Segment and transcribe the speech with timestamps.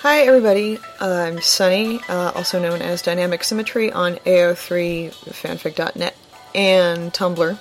[0.00, 0.78] Hi, everybody.
[1.00, 6.16] Uh, I'm Sunny, uh, also known as Dynamic Symmetry on AO3fanfic.net
[6.54, 7.58] and Tumblr.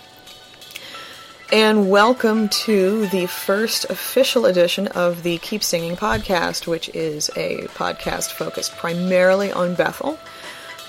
[1.54, 7.67] And welcome to the first official edition of the Keep Singing podcast, which is a
[7.70, 10.17] podcast focused primarily on Bethyl,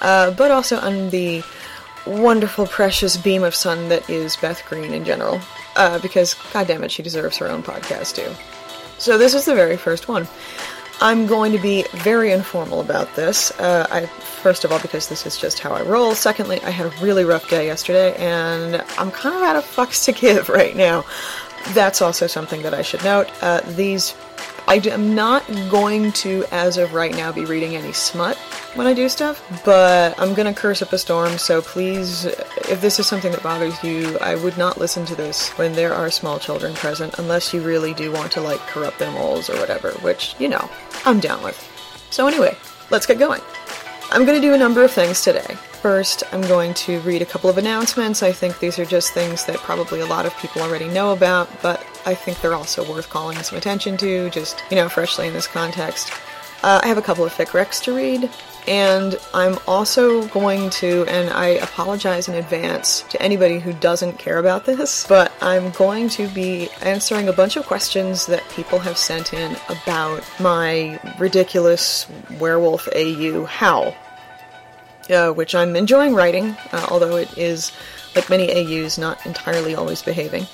[0.01, 1.45] uh, but also on the
[2.07, 5.41] wonderful, precious beam of sun that is Beth Greene in general.
[5.77, 8.35] Uh, because, goddammit, she deserves her own podcast too.
[8.99, 10.27] So, this is the very first one.
[11.01, 13.51] I'm going to be very informal about this.
[13.61, 16.15] Uh, I first of all because this is just how I roll.
[16.15, 20.05] Secondly, I had a really rough day yesterday, and I'm kind of out of fucks
[20.07, 21.05] to give right now.
[21.71, 23.29] That's also something that I should note.
[23.43, 24.15] Uh, these,
[24.69, 28.39] I am not going to, as of right now, be reading any smut
[28.77, 31.39] when I do stuff, but I'm gonna curse up a storm.
[31.39, 35.51] So please, if this is something that bothers you, I would not listen to this
[35.59, 39.11] when there are small children present, unless you really do want to like corrupt their
[39.11, 40.71] moles or whatever, which you know
[41.05, 41.59] I'm down with.
[42.11, 42.57] So anyway,
[42.91, 43.41] let's get going.
[44.11, 45.57] I'm to do a number of things today.
[45.83, 48.23] First, I'm going to read a couple of announcements.
[48.23, 51.51] I think these are just things that probably a lot of people already know about,
[51.61, 55.33] but I think they're also worth calling some attention to, just, you know, freshly in
[55.33, 56.13] this context.
[56.63, 58.31] Uh, I have a couple of fic recs to read,
[58.67, 64.39] and I'm also going to, and I apologize in advance to anybody who doesn't care
[64.39, 68.99] about this, but I'm going to be answering a bunch of questions that people have
[68.99, 72.09] sent in about my ridiculous
[72.41, 73.95] werewolf AU Howl,
[75.11, 77.71] uh, which I'm enjoying writing, uh, although it is,
[78.17, 80.47] like many AUs, not entirely always behaving.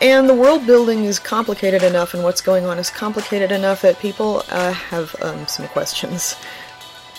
[0.00, 3.98] And the world building is complicated enough, and what's going on is complicated enough that
[3.98, 6.36] people uh, have um, some questions.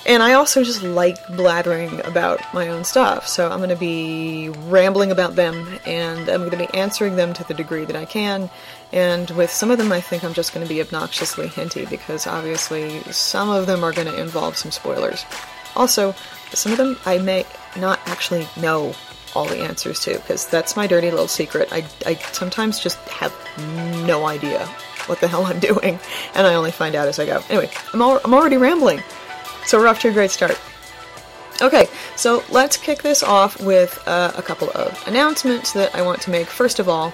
[0.05, 4.49] And I also just like blathering about my own stuff, so I'm going to be
[4.49, 8.05] rambling about them, and I'm going to be answering them to the degree that I
[8.05, 8.49] can.
[8.91, 12.25] And with some of them, I think I'm just going to be obnoxiously hinty, because
[12.25, 15.23] obviously some of them are going to involve some spoilers.
[15.75, 16.15] Also,
[16.51, 17.45] some of them I may
[17.77, 18.95] not actually know
[19.35, 21.71] all the answers to, because that's my dirty little secret.
[21.71, 23.33] I, I sometimes just have
[24.05, 24.65] no idea
[25.05, 25.99] what the hell I'm doing,
[26.33, 27.41] and I only find out as I go.
[27.49, 29.03] Anyway, I'm, al- I'm already rambling.
[29.65, 30.59] So we're off to a great start.
[31.61, 36.21] Okay, so let's kick this off with uh, a couple of announcements that I want
[36.23, 36.47] to make.
[36.47, 37.13] First of all,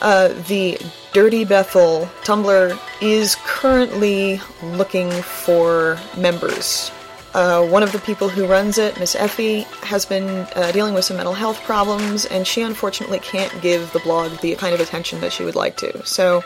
[0.00, 0.78] uh, the
[1.12, 6.90] Dirty Bethyl Tumblr is currently looking for members.
[7.34, 11.04] Uh, one of the people who runs it, Miss Effie, has been uh, dealing with
[11.04, 15.20] some mental health problems, and she unfortunately can't give the blog the kind of attention
[15.20, 16.06] that she would like to.
[16.06, 16.44] So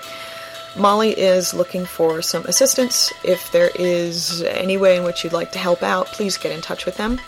[0.76, 3.12] Molly is looking for some assistance.
[3.24, 6.60] If there is any way in which you'd like to help out, please get in
[6.60, 7.20] touch with them.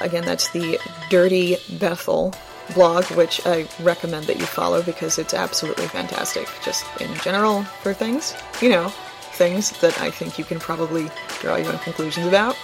[0.00, 0.78] Again, that's the
[1.10, 2.34] Dirty Bethyl
[2.74, 7.94] blog, which I recommend that you follow because it's absolutely fantastic, just in general for
[7.94, 8.34] things.
[8.60, 8.88] You know,
[9.32, 11.10] things that I think you can probably
[11.40, 12.56] draw your own conclusions about.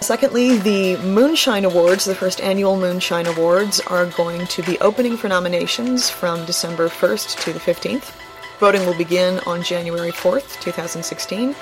[0.00, 5.28] Secondly, the Moonshine Awards, the first annual Moonshine Awards, are going to be opening for
[5.28, 8.12] nominations from December 1st to the 15th.
[8.62, 11.56] Voting will begin on January 4th, 2016,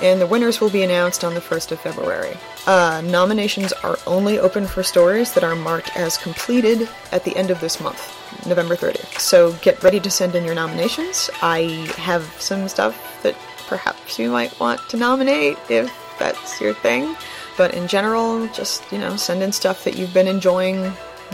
[0.00, 2.34] and the winners will be announced on the 1st of February.
[2.66, 7.50] Uh, nominations are only open for stories that are marked as completed at the end
[7.50, 8.00] of this month,
[8.46, 9.18] November 30th.
[9.18, 11.28] So get ready to send in your nominations.
[11.42, 13.36] I have some stuff that
[13.66, 17.14] perhaps you might want to nominate if that's your thing.
[17.58, 20.90] But in general, just, you know, send in stuff that you've been enjoying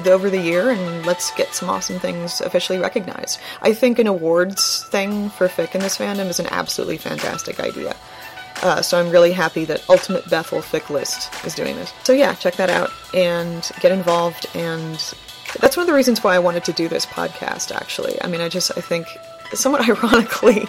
[0.06, 3.38] over the year and let's get some awesome things officially recognized.
[3.60, 7.96] I think an awards thing for fic in this fandom is an absolutely fantastic idea.
[8.62, 11.92] Uh, so I'm really happy that Ultimate Bethyl Fic List is doing this.
[12.04, 14.46] So yeah, check that out and get involved.
[14.54, 14.94] And
[15.60, 17.74] that's one of the reasons why I wanted to do this podcast.
[17.74, 19.06] Actually, I mean, I just I think
[19.52, 20.66] somewhat ironically,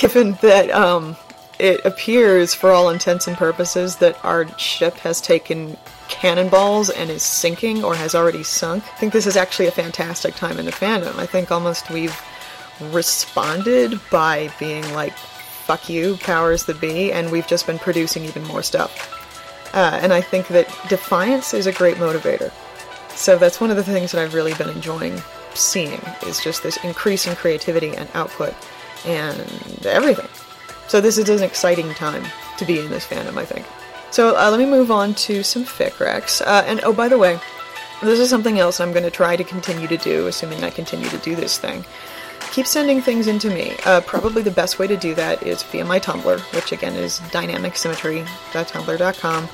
[0.00, 1.16] given that um,
[1.58, 5.76] it appears, for all intents and purposes, that our ship has taken
[6.08, 8.84] cannonballs and is sinking or has already sunk.
[8.84, 11.16] I think this is actually a fantastic time in the fandom.
[11.18, 12.18] I think almost we've
[12.80, 15.12] responded by being like,
[15.66, 19.12] fuck you, powers that be, and we've just been producing even more stuff.
[19.74, 22.52] Uh, and I think that defiance is a great motivator.
[23.10, 25.20] So that's one of the things that I've really been enjoying
[25.54, 28.54] seeing is just this increase in creativity and output
[29.06, 29.40] and
[29.86, 30.28] everything.
[30.88, 32.24] So this is an exciting time
[32.58, 33.66] to be in this fandom, I think.
[34.16, 36.40] So uh, let me move on to some fic recs.
[36.40, 37.38] Uh, and oh, by the way,
[38.00, 41.10] this is something else I'm going to try to continue to do, assuming I continue
[41.10, 41.84] to do this thing.
[42.50, 43.76] Keep sending things into me.
[43.84, 47.20] Uh, probably the best way to do that is via my Tumblr, which again is
[47.30, 49.48] dynamicsymmetry.tumblr.com.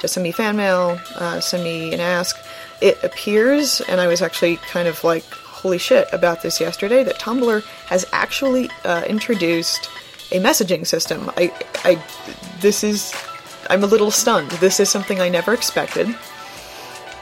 [0.00, 2.36] Just send me fan mail, uh, send me an ask.
[2.80, 7.20] It appears, and I was actually kind of like, holy shit, about this yesterday, that
[7.20, 9.88] Tumblr has actually uh, introduced
[10.32, 11.30] a messaging system.
[11.36, 11.52] I,
[11.84, 12.02] I,
[12.60, 13.14] this is,
[13.68, 14.50] I'm a little stunned.
[14.52, 16.14] This is something I never expected.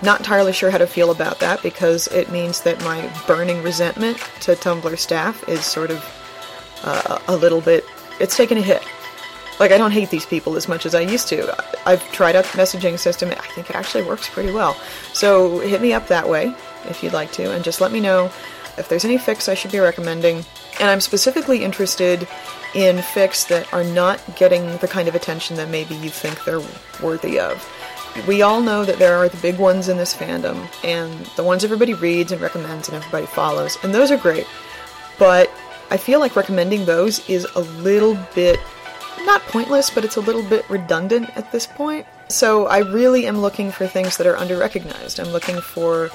[0.02, 4.18] Not entirely sure how to feel about that because it means that my burning resentment
[4.40, 6.04] to Tumblr staff is sort of
[6.84, 7.84] uh, a little bit,
[8.20, 8.82] it's taken a hit.
[9.58, 11.56] Like, I don't hate these people as much as I used to.
[11.86, 13.30] I've tried out the messaging system.
[13.30, 14.74] I think it actually works pretty well.
[15.14, 16.54] So hit me up that way
[16.88, 18.26] if you'd like to, and just let me know
[18.76, 20.44] if there's any fics I should be recommending.
[20.78, 22.28] And I'm specifically interested
[22.76, 26.62] in fics that are not getting the kind of attention that maybe you think they're
[27.02, 27.66] worthy of.
[28.28, 31.64] We all know that there are the big ones in this fandom, and the ones
[31.64, 34.46] everybody reads and recommends and everybody follows, and those are great.
[35.18, 35.50] But
[35.90, 38.60] I feel like recommending those is a little bit
[39.24, 42.06] not pointless, but it's a little bit redundant at this point.
[42.28, 45.18] So I really am looking for things that are under-recognized.
[45.18, 46.10] I'm looking for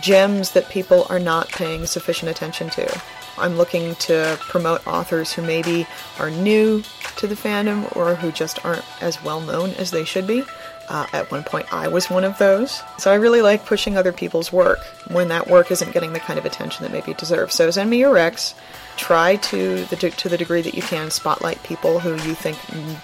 [0.00, 3.02] gems that people are not paying sufficient attention to.
[3.38, 5.86] I'm looking to promote authors who maybe
[6.18, 6.82] are new
[7.16, 10.44] to the fandom or who just aren't as well known as they should be.
[10.88, 12.82] Uh, at one point, I was one of those.
[12.98, 16.38] So I really like pushing other people's work when that work isn't getting the kind
[16.38, 17.54] of attention that maybe it deserves.
[17.54, 18.54] So send me your recs
[18.98, 22.58] try to the to the degree that you can spotlight people who you think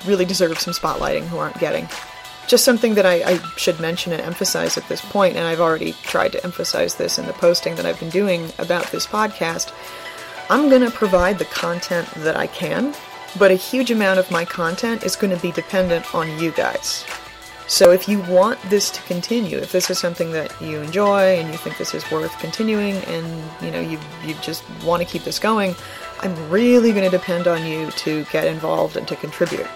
[0.07, 1.89] really deserve some spotlighting who aren't getting.
[2.47, 5.93] Just something that I, I, should mention and emphasize at this point, and I've already
[6.03, 9.73] tried to emphasize this in the posting that I've been doing about this podcast.
[10.51, 12.95] I'm going to provide the content that I can,
[13.39, 17.05] but a huge amount of my content is going to be dependent on you guys.
[17.67, 21.51] So if you want this to continue, if this is something that you enjoy and
[21.51, 25.25] you think this is worth continuing and you know you you just want to keep
[25.25, 25.75] this going,
[26.21, 29.67] I'm really going to depend on you to get involved and to contribute.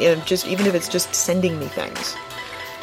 [0.00, 2.16] You know, just even if it's just sending me things.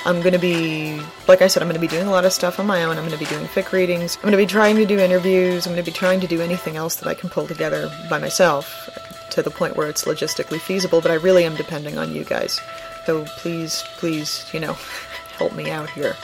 [0.06, 2.34] I'm going to be, like I said, I'm going to be doing a lot of
[2.34, 2.98] stuff on my own.
[2.98, 4.18] I'm going to be doing fic readings.
[4.18, 5.66] I'm going to be trying to do interviews.
[5.66, 8.19] I'm going to be trying to do anything else that I can pull together by
[8.19, 8.88] myself
[9.31, 12.62] to the point where it's logistically feasible, but I really am depending on you guys.
[13.06, 14.74] So please, please, you know,
[15.38, 16.16] help me out here.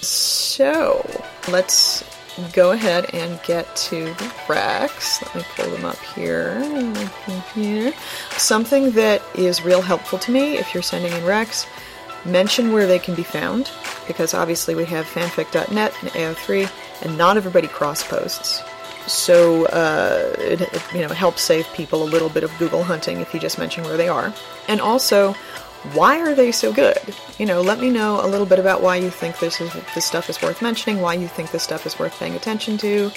[0.00, 1.06] So
[1.48, 2.04] let's
[2.52, 5.22] go ahead and get to the recs.
[5.22, 6.60] Let me pull them up here.
[7.54, 7.92] here.
[8.30, 11.66] Something that is real helpful to me if you're sending in recs,
[12.24, 13.70] mention where they can be found,
[14.06, 16.70] because obviously we have fanfic.net and AO3,
[17.02, 18.62] and not everybody cross posts.
[19.06, 23.18] So uh, it, it, you know helps save people a little bit of Google hunting
[23.20, 24.32] if you just mention where they are.
[24.66, 25.34] And also,
[25.92, 26.98] why are they so good?
[27.38, 30.06] You know, let me know a little bit about why you think this is this
[30.06, 33.10] stuff is worth mentioning, why you think this stuff is worth paying attention to.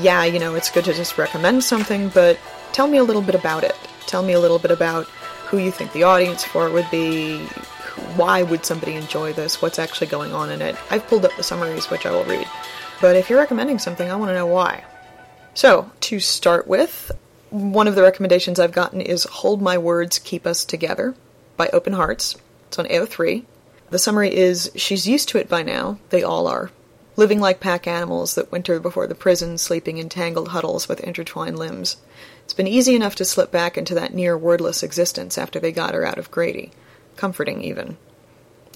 [0.00, 2.38] Yeah, you know, it's good to just recommend something, but
[2.72, 3.76] tell me a little bit about it.
[4.06, 5.06] Tell me a little bit about
[5.46, 7.46] who you think the audience for it would be,
[8.16, 10.76] why would somebody enjoy this, what's actually going on in it.
[10.90, 12.46] I've pulled up the summaries, which I will read.
[13.00, 14.84] But if you're recommending something, I want to know why.
[15.54, 17.10] So, to start with,
[17.50, 21.14] one of the recommendations I've gotten is Hold My Words, Keep Us Together
[21.56, 22.36] by Open Hearts.
[22.68, 23.44] It's on AO3.
[23.90, 25.98] The summary is She's used to it by now.
[26.10, 26.70] They all are.
[27.16, 31.58] Living like pack animals that winter before the prison, sleeping in tangled huddles with intertwined
[31.58, 31.96] limbs.
[32.44, 35.94] It's been easy enough to slip back into that near wordless existence after they got
[35.94, 36.70] her out of Grady.
[37.20, 37.98] Comforting, even.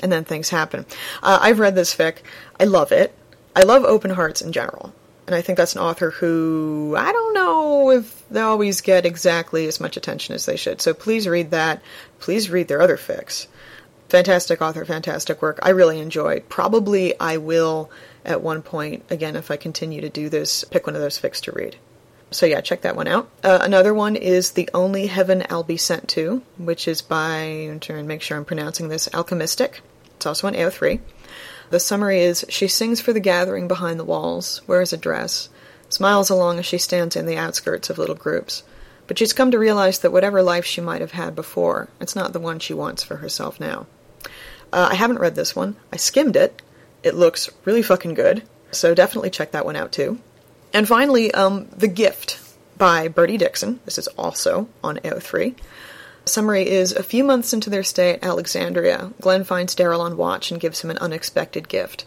[0.03, 0.85] And then things happen.
[1.23, 2.19] Uh, I've read this fic.
[2.61, 3.17] I love it.
[3.57, 4.93] I love Open Hearts in general.
[5.27, 9.67] And I think that's an author who I don't know if they always get exactly
[9.67, 10.83] as much attention as they should.
[10.83, 11.81] So please read that.
[12.19, 13.47] Please read their other fics.
[14.11, 15.59] Fantastic author, fantastic work.
[15.63, 16.41] I really enjoy.
[16.51, 17.91] Probably I will
[18.27, 21.41] at one point, again, if I continue to do this, pick one of those fics
[21.45, 21.77] to read.
[22.35, 23.31] So yeah, check that one out.
[23.45, 28.03] Uh, another one is The Only Heaven I'll Be Sent To, which is by, to
[28.03, 29.79] make sure I'm pronouncing this, Alchemistic.
[30.17, 30.99] It's also on AO3.
[31.71, 35.49] The summary is She sings for the gathering behind the walls, wears a dress,
[35.89, 38.65] smiles along as she stands in the outskirts of little groups.
[39.07, 42.33] But she's come to realize that whatever life she might have had before, it's not
[42.33, 43.87] the one she wants for herself now.
[44.73, 45.77] Uh, I haven't read this one.
[45.93, 46.61] I skimmed it.
[47.05, 48.43] It looks really fucking good.
[48.73, 50.19] So definitely check that one out too.
[50.75, 52.41] And finally, um, The Gift
[52.77, 53.79] by Bertie Dixon.
[53.85, 55.55] This is also on AO3.
[56.25, 60.51] Summary is A few months into their stay at Alexandria, Glenn finds Daryl on watch
[60.51, 62.07] and gives him an unexpected gift.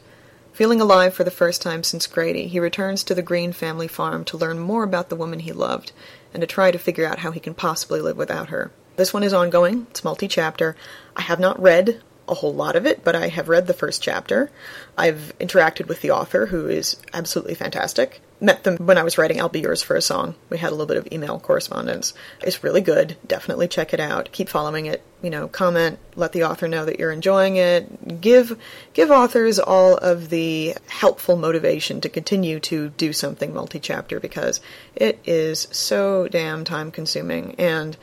[0.51, 4.25] Feeling alive for the first time since Grady, he returns to the Greene family farm
[4.25, 5.93] to learn more about the woman he loved
[6.33, 8.71] and to try to figure out how he can possibly live without her.
[8.97, 10.75] This one is ongoing, it's multi chapter.
[11.15, 14.03] I have not read a whole lot of it, but I have read the first
[14.03, 14.51] chapter.
[14.97, 18.19] I've interacted with the author, who is absolutely fantastic.
[18.39, 20.35] Met them when I was writing I'll Be Yours for a Song.
[20.49, 22.13] We had a little bit of email correspondence.
[22.41, 23.17] It's really good.
[23.25, 24.31] Definitely check it out.
[24.31, 25.03] Keep following it.
[25.21, 28.21] You know, comment, let the author know that you're enjoying it.
[28.21, 28.57] Give
[28.93, 34.61] give authors all of the helpful motivation to continue to do something multi-chapter because
[34.95, 37.97] it is so damn time consuming and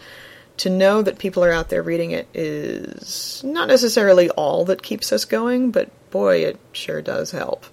[0.57, 5.13] to know that people are out there reading it is not necessarily all that keeps
[5.13, 7.67] us going, but boy, it sure does help.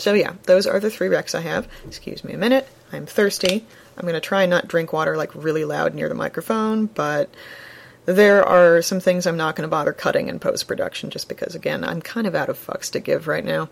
[0.00, 1.68] So yeah, those are the three recs I have.
[1.86, 2.66] Excuse me a minute.
[2.90, 3.66] I'm thirsty.
[3.96, 7.28] I'm going to try not drink water like really loud near the microphone, but
[8.06, 11.54] there are some things I'm not going to bother cutting in post production just because,
[11.54, 13.68] again, I'm kind of out of fucks to give right now.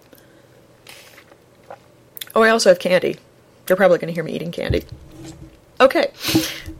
[2.34, 3.16] Oh, I also have candy.
[3.66, 4.84] You're probably going to hear me eating candy.
[5.80, 6.12] Okay.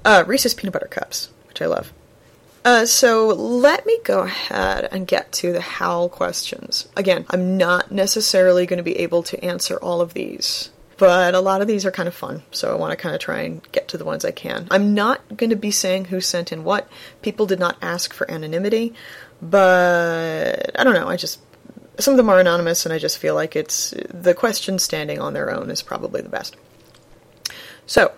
[0.04, 1.92] Uh, Reese's Peanut Butter Cups, which I love.
[2.68, 6.86] Uh, so let me go ahead and get to the Howl questions.
[6.98, 11.40] Again, I'm not necessarily going to be able to answer all of these, but a
[11.40, 13.66] lot of these are kind of fun, so I want to kind of try and
[13.72, 14.68] get to the ones I can.
[14.70, 16.86] I'm not going to be saying who sent in what.
[17.22, 18.92] People did not ask for anonymity,
[19.40, 21.08] but I don't know.
[21.08, 21.40] I just
[21.98, 25.32] some of them are anonymous, and I just feel like it's the question standing on
[25.32, 26.54] their own is probably the best.
[27.86, 28.12] So,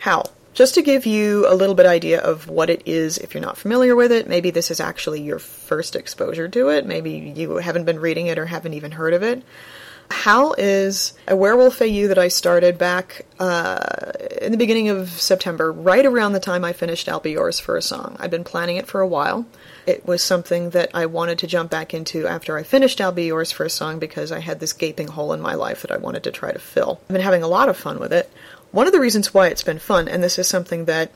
[0.00, 3.42] Howl just to give you a little bit idea of what it is if you're
[3.42, 6.86] not familiar with it maybe this is actually your first exposure to it.
[6.86, 9.42] Maybe you haven't been reading it or haven't even heard of it.
[10.08, 15.72] Howl is a werewolf au that i started back uh, in the beginning of september
[15.72, 18.16] right around the time i finished i'll be yours for a song.
[18.20, 19.46] I've been planning it for a while.
[19.84, 23.26] It was something that i wanted to jump back into after i finished i'll be
[23.26, 25.96] yours for a song because i had this gaping hole in my life that i
[25.96, 27.00] wanted to try to fill.
[27.02, 28.30] I've been having a lot of fun with it
[28.72, 31.10] one of the reasons why it's been fun, and this is something that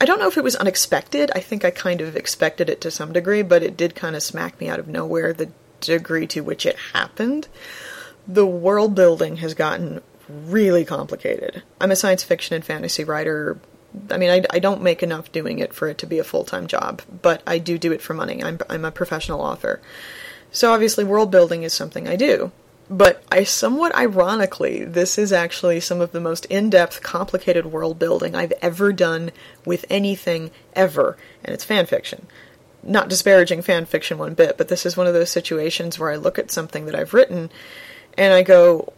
[0.00, 1.30] I don't know if it was unexpected.
[1.34, 4.22] I think I kind of expected it to some degree, but it did kind of
[4.22, 7.48] smack me out of nowhere the degree to which it happened.
[8.26, 11.62] The world building has gotten really complicated.
[11.80, 13.58] I'm a science fiction and fantasy writer.
[14.10, 16.44] I mean, I, I don't make enough doing it for it to be a full
[16.44, 18.42] time job, but I do do it for money.
[18.42, 19.80] I'm, I'm a professional author.
[20.50, 22.50] So obviously, world building is something I do.
[22.90, 27.98] But I somewhat ironically, this is actually some of the most in depth, complicated world
[27.98, 29.30] building I've ever done
[29.64, 32.26] with anything ever, and it's fan fiction.
[32.82, 36.16] Not disparaging fan fiction one bit, but this is one of those situations where I
[36.16, 37.50] look at something that I've written
[38.16, 38.92] and I go,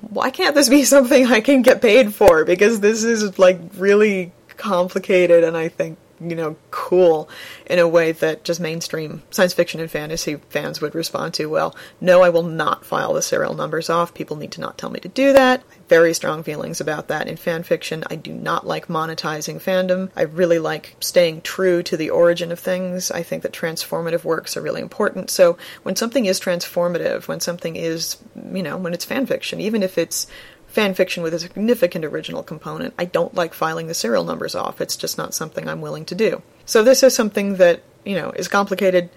[0.00, 2.44] why can't this be something I can get paid for?
[2.44, 7.28] Because this is like really complicated and I think you know, cool
[7.66, 11.46] in a way that just mainstream science fiction and fantasy fans would respond to.
[11.46, 14.14] Well, no, I will not file the serial numbers off.
[14.14, 15.62] People need to not tell me to do that.
[15.88, 18.04] Very strong feelings about that in fan fiction.
[18.08, 20.10] I do not like monetizing fandom.
[20.14, 23.10] I really like staying true to the origin of things.
[23.10, 25.30] I think that transformative works are really important.
[25.30, 28.18] So when something is transformative, when something is,
[28.52, 30.26] you know, when it's fan fiction, even if it's
[30.70, 32.94] fan fiction with a significant original component.
[32.98, 34.80] I don't like filing the serial numbers off.
[34.80, 36.42] It's just not something I'm willing to do.
[36.64, 39.10] So this is something that, you know, is complicated.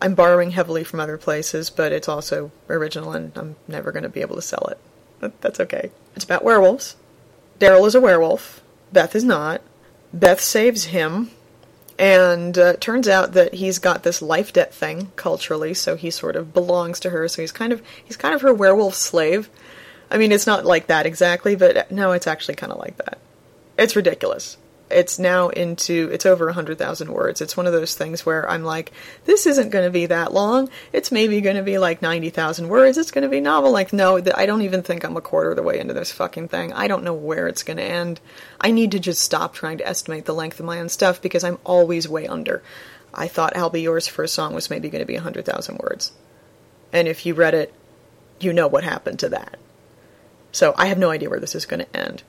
[0.00, 4.08] I'm borrowing heavily from other places, but it's also original and I'm never going to
[4.08, 4.78] be able to sell it.
[5.18, 5.90] But that's okay.
[6.14, 6.96] It's about werewolves.
[7.58, 8.62] Daryl is a werewolf.
[8.92, 9.62] Beth is not.
[10.12, 11.30] Beth saves him
[11.98, 16.36] and uh, turns out that he's got this life debt thing culturally so he sort
[16.36, 19.50] of belongs to her so he's kind of he's kind of her werewolf slave
[20.10, 23.18] I mean, it's not like that exactly, but no, it's actually kind of like that.
[23.76, 24.56] It's ridiculous.
[24.90, 27.42] It's now into, it's over 100,000 words.
[27.42, 28.90] It's one of those things where I'm like,
[29.26, 30.70] this isn't going to be that long.
[30.94, 32.96] It's maybe going to be like 90,000 words.
[32.96, 33.70] It's going to be novel.
[33.70, 36.48] Like, no, I don't even think I'm a quarter of the way into this fucking
[36.48, 36.72] thing.
[36.72, 38.18] I don't know where it's going to end.
[38.58, 41.44] I need to just stop trying to estimate the length of my own stuff because
[41.44, 42.62] I'm always way under.
[43.12, 46.12] I thought I'll Be Yours for a song was maybe going to be 100,000 words.
[46.94, 47.74] And if you read it,
[48.40, 49.58] you know what happened to that.
[50.52, 52.22] So I have no idea where this is going to end.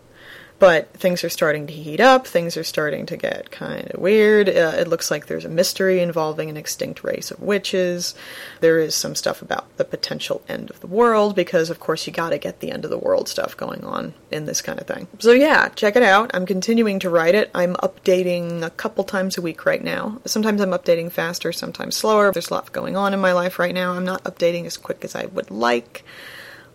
[0.59, 4.49] But things are starting to heat up, things are starting to get kind of weird.
[4.49, 8.13] Uh, it looks like there's a mystery involving an extinct race of witches.
[8.59, 12.11] There is some stuff about the potential end of the world, because of course you
[12.11, 15.07] gotta get the end of the world stuff going on in this kind of thing.
[15.19, 16.31] So yeah, check it out.
[16.33, 17.49] I'm continuing to write it.
[17.55, 20.19] I'm updating a couple times a week right now.
[20.25, 22.33] Sometimes I'm updating faster, sometimes slower.
[22.33, 23.93] There's a lot going on in my life right now.
[23.93, 26.03] I'm not updating as quick as I would like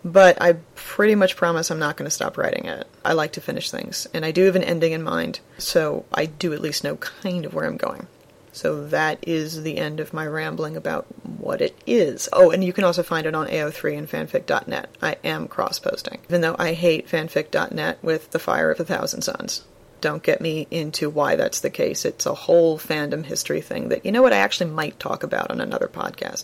[0.05, 2.87] but I pretty much promise I'm not going to stop writing it.
[3.03, 6.27] I like to finish things, and I do have an ending in mind, so I
[6.27, 8.05] do at least know kind of where I'm going.
[8.51, 12.29] So that is the end of my rambling about what it is.
[12.31, 14.89] Oh, and you can also find it on AO3 and fanfic.net.
[15.01, 19.23] I am cross posting, even though I hate fanfic.net with the fire of a thousand
[19.23, 19.65] suns.
[20.01, 22.05] Don't get me into why that's the case.
[22.05, 25.49] It's a whole fandom history thing that, you know what, I actually might talk about
[25.49, 26.43] on another podcast.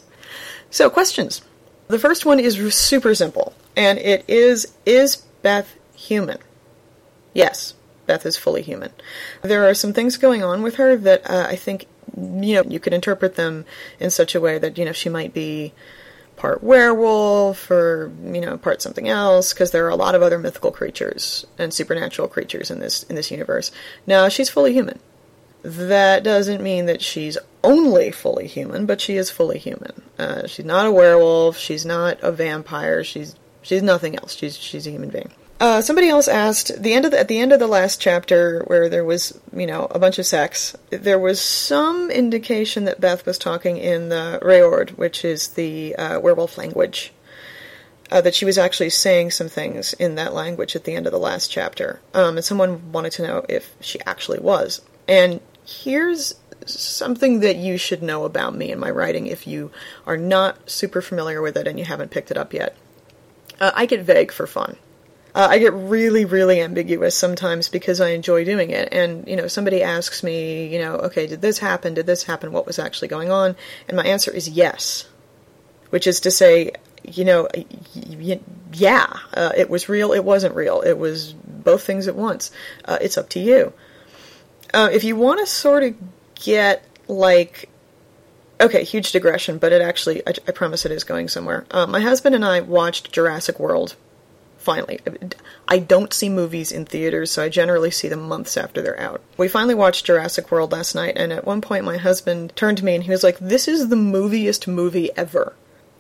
[0.72, 1.44] So, questions.
[1.88, 6.38] The first one is super simple, and it is Is Beth human.
[7.34, 7.74] Yes,
[8.06, 8.92] Beth is fully human.
[9.42, 11.86] There are some things going on with her that uh, I think,
[12.16, 13.66] you know, you could interpret them
[14.00, 15.74] in such a way that, you know, she might be
[16.42, 20.40] part werewolf or you know part something else because there are a lot of other
[20.40, 23.72] mythical creatures and supernatural creatures in this in this universe.
[24.08, 25.00] Now she's fully human.
[25.63, 30.01] That doesn't mean that she's only fully human, but she is fully human.
[30.18, 31.58] Uh, she's not a werewolf.
[31.58, 33.03] She's not a vampire.
[33.03, 34.36] She's she's nothing else.
[34.36, 35.32] She's she's a human being.
[35.60, 38.63] Uh, somebody else asked the end of the, at the end of the last chapter
[38.65, 40.75] where there was you know a bunch of sex.
[40.89, 46.20] There was some indication that Beth was talking in the Rhaord, which is the uh,
[46.20, 47.13] werewolf language.
[48.10, 51.13] Uh, that she was actually saying some things in that language at the end of
[51.13, 54.82] the last chapter, um, and someone wanted to know if she actually was.
[55.08, 59.72] And here's something that you should know about me and my writing if you
[60.06, 62.75] are not super familiar with it and you haven't picked it up yet.
[63.60, 64.77] Uh, I get vague for fun.
[65.34, 68.89] Uh, I get really, really ambiguous sometimes because I enjoy doing it.
[68.91, 71.94] And, you know, somebody asks me, you know, okay, did this happen?
[71.94, 72.51] Did this happen?
[72.51, 73.56] What was actually going on?
[73.88, 75.08] And my answer is yes.
[75.89, 76.72] Which is to say,
[77.03, 77.48] you know,
[78.74, 80.82] yeah, uh, it was real, it wasn't real.
[80.82, 82.51] It was both things at once.
[82.84, 83.74] Uh, it's up to you.
[84.74, 85.96] Uh, if you want to sort of
[86.36, 87.70] get, like,
[88.60, 91.66] okay, huge digression, but it actually, I, I promise it is going somewhere.
[91.72, 93.96] Uh, my husband and I watched Jurassic World
[94.62, 95.00] finally.
[95.68, 99.22] I don't see movies in theaters, so I generally see them months after they're out.
[99.38, 102.86] We finally watched Jurassic World last night, and at one point my husband turned to
[102.86, 105.54] me and he was like, This is the moviest movie ever.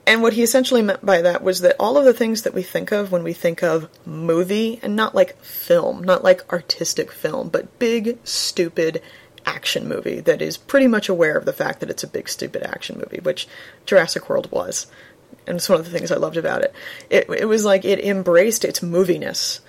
[0.07, 2.63] And what he essentially meant by that was that all of the things that we
[2.63, 7.49] think of when we think of movie, and not like film, not like artistic film,
[7.49, 9.01] but big, stupid
[9.45, 12.63] action movie that is pretty much aware of the fact that it's a big, stupid
[12.63, 13.47] action movie, which
[13.85, 14.87] Jurassic World was
[15.47, 16.73] and it's one of the things I loved about it.
[17.09, 19.59] It it was like it embraced its moviness.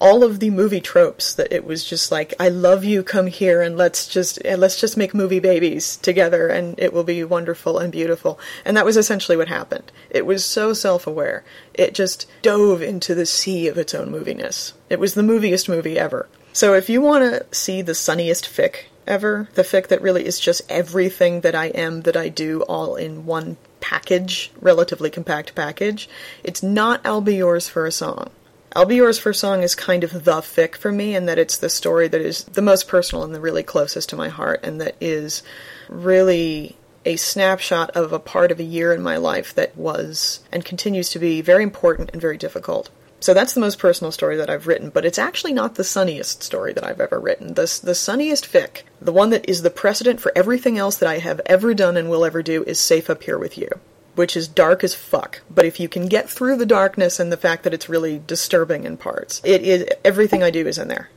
[0.00, 3.60] All of the movie tropes that it was just like, I love you, come here
[3.60, 7.92] and let's just let's just make movie babies together and it will be wonderful and
[7.92, 8.40] beautiful.
[8.64, 9.92] And that was essentially what happened.
[10.08, 11.44] It was so self-aware.
[11.74, 14.72] It just dove into the sea of its own moviness.
[14.88, 16.28] It was the moviest movie ever.
[16.52, 20.40] So if you want to see the sunniest fic ever, the fic that really is
[20.40, 26.08] just everything that I am that I do all in one package, relatively compact package.
[26.42, 28.30] It's not I'll Be Yours for a Song.
[28.72, 31.56] I'll Be Yours for Song is kind of the fic for me, and that it's
[31.56, 34.80] the story that is the most personal and the really closest to my heart, and
[34.80, 35.42] that is
[35.88, 40.64] really a snapshot of a part of a year in my life that was and
[40.64, 42.90] continues to be very important and very difficult.
[43.18, 46.44] So that's the most personal story that I've written, but it's actually not the sunniest
[46.44, 47.54] story that I've ever written.
[47.54, 51.18] The, the sunniest fic, the one that is the precedent for everything else that I
[51.18, 53.68] have ever done and will ever do, is Safe Up Here With You,
[54.14, 55.42] which is dark as fuck.
[55.50, 58.84] But if you can get through the darkness and the fact that it's really disturbing
[58.84, 61.10] in parts, it is everything I do is in there.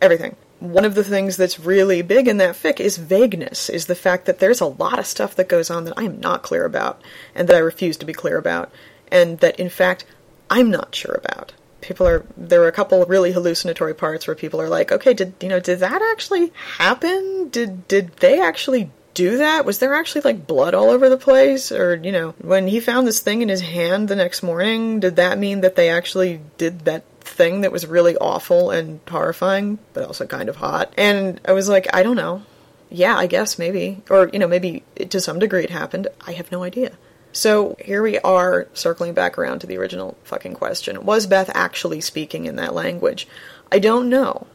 [0.00, 0.36] Everything.
[0.60, 4.26] One of the things that's really big in that fic is vagueness, is the fact
[4.26, 7.00] that there's a lot of stuff that goes on that I am not clear about,
[7.34, 8.70] and that I refuse to be clear about,
[9.10, 10.04] and that in fact
[10.50, 11.52] I'm not sure about.
[11.80, 15.32] People are there are a couple really hallucinatory parts where people are like, okay, did
[15.40, 17.48] you know did that actually happen?
[17.48, 19.64] Did did they actually do that?
[19.64, 21.72] Was there actually like blood all over the place?
[21.72, 25.16] Or, you know, when he found this thing in his hand the next morning, did
[25.16, 30.04] that mean that they actually did that thing that was really awful and horrifying, but
[30.04, 30.92] also kind of hot?
[30.96, 32.42] And I was like, I don't know.
[32.90, 34.02] Yeah, I guess maybe.
[34.10, 36.08] Or, you know, maybe to some degree it happened.
[36.26, 36.92] I have no idea.
[37.32, 41.04] So here we are circling back around to the original fucking question.
[41.04, 43.28] Was Beth actually speaking in that language?
[43.70, 44.48] I don't know.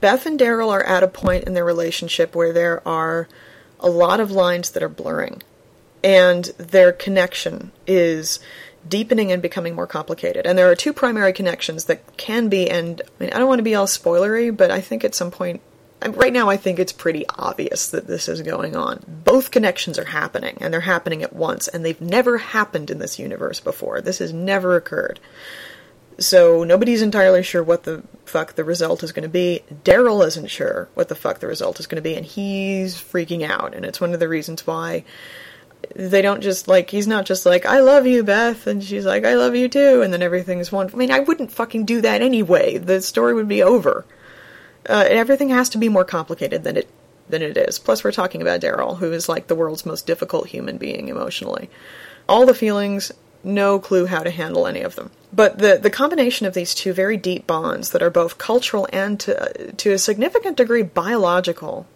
[0.00, 3.28] Beth and Daryl are at a point in their relationship where there are
[3.80, 5.42] a lot of lines that are blurring.
[6.02, 8.38] And their connection is
[8.88, 10.46] deepening and becoming more complicated.
[10.46, 13.58] And there are two primary connections that can be, and I mean, I don't want
[13.58, 15.60] to be all spoilery, but I think at some point
[16.06, 19.04] right now I think it's pretty obvious that this is going on.
[19.24, 23.18] Both connections are happening, and they're happening at once, and they've never happened in this
[23.18, 24.00] universe before.
[24.00, 25.18] This has never occurred.
[26.18, 29.62] So nobody's entirely sure what the fuck the result is going to be.
[29.84, 33.48] Daryl isn't sure what the fuck the result is going to be, and he's freaking
[33.48, 33.74] out.
[33.74, 35.04] And it's one of the reasons why
[35.94, 39.24] they don't just like he's not just like I love you, Beth, and she's like
[39.24, 40.98] I love you too, and then everything's wonderful.
[40.98, 42.78] I mean, I wouldn't fucking do that anyway.
[42.78, 44.04] The story would be over.
[44.88, 46.88] Uh, everything has to be more complicated than it
[47.28, 47.78] than it is.
[47.78, 51.70] Plus, we're talking about Daryl, who is like the world's most difficult human being emotionally.
[52.28, 53.12] All the feelings,
[53.44, 55.10] no clue how to handle any of them.
[55.32, 59.20] But the the combination of these two very deep bonds that are both cultural and
[59.20, 61.86] to to a significant degree biological.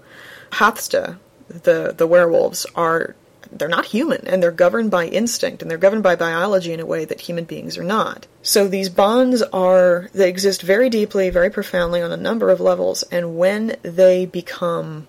[0.52, 3.16] Hafsta, the the werewolves are
[3.50, 6.87] they're not human and they're governed by instinct and they're governed by biology in a
[6.87, 8.26] way that human beings are not.
[8.42, 13.02] So these bonds are they exist very deeply, very profoundly on a number of levels
[13.05, 15.09] and when they become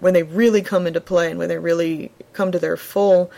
[0.00, 3.30] when they really come into play and when they really come to their full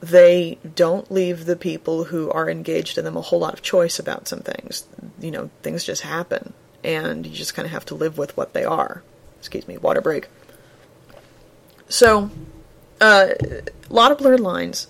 [0.00, 3.98] they don't leave the people who are engaged in them a whole lot of choice
[3.98, 4.86] about some things.
[5.20, 6.52] You know, things just happen
[6.84, 9.02] and you just kind of have to live with what they are.
[9.38, 10.28] Excuse me, water break.
[11.88, 12.30] So,
[13.00, 14.86] uh, a lot of blurred lines.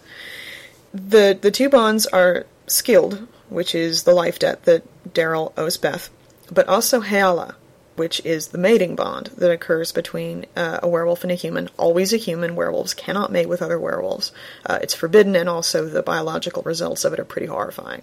[0.92, 6.10] The the two bonds are skilled, which is the life debt that Daryl owes Beth,
[6.50, 7.54] but also Heala,
[7.96, 11.68] which is the mating bond that occurs between uh, a werewolf and a human.
[11.76, 12.54] Always a human.
[12.54, 14.32] Werewolves cannot mate with other werewolves.
[14.64, 18.02] Uh, it's forbidden, and also the biological results of it are pretty horrifying.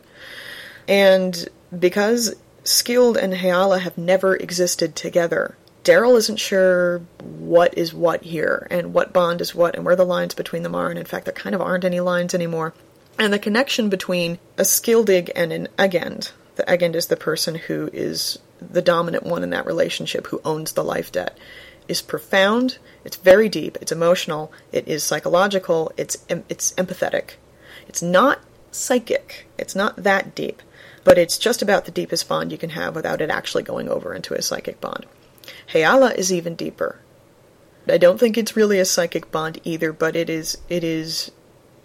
[0.88, 8.24] And because Skilled and Heala have never existed together, Daryl isn't sure what is what
[8.24, 10.90] here and what bond is what and where the lines between them are.
[10.90, 12.74] And in fact, there kind of aren't any lines anymore.
[13.20, 17.90] And the connection between a Skildig and an Egend, the Egend is the person who
[17.94, 18.40] is
[18.72, 21.38] the dominant one in that relationship, who owns the life debt,
[21.88, 22.78] is profound.
[23.04, 23.78] It's very deep.
[23.82, 24.52] It's emotional.
[24.72, 25.92] It is psychological.
[25.98, 27.32] It's it's empathetic.
[27.88, 28.40] It's not
[28.72, 29.48] psychic.
[29.58, 30.62] It's not that deep,
[31.04, 34.14] but it's just about the deepest bond you can have without it actually going over
[34.14, 35.06] into a psychic bond.
[35.72, 37.00] Heala is even deeper.
[37.88, 41.32] I don't think it's really a psychic bond either, but it is it is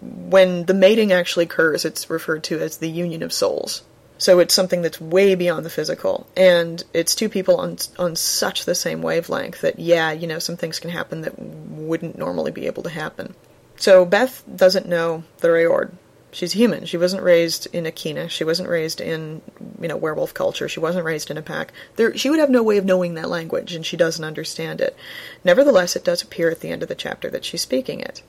[0.01, 3.83] when the mating actually occurs, it's referred to as the union of souls.
[4.19, 8.65] So it's something that's way beyond the physical, and it's two people on on such
[8.65, 12.67] the same wavelength that yeah, you know, some things can happen that wouldn't normally be
[12.67, 13.33] able to happen.
[13.77, 15.93] So Beth doesn't know the Rayord
[16.31, 16.85] she's human.
[16.85, 18.29] She wasn't raised in a kina.
[18.29, 19.41] She wasn't raised in,
[19.81, 20.69] you know, werewolf culture.
[20.69, 21.73] She wasn't raised in a pack.
[21.95, 24.95] There, she would have no way of knowing that language, and she doesn't understand it.
[25.43, 28.21] Nevertheless, it does appear at the end of the chapter that she's speaking it.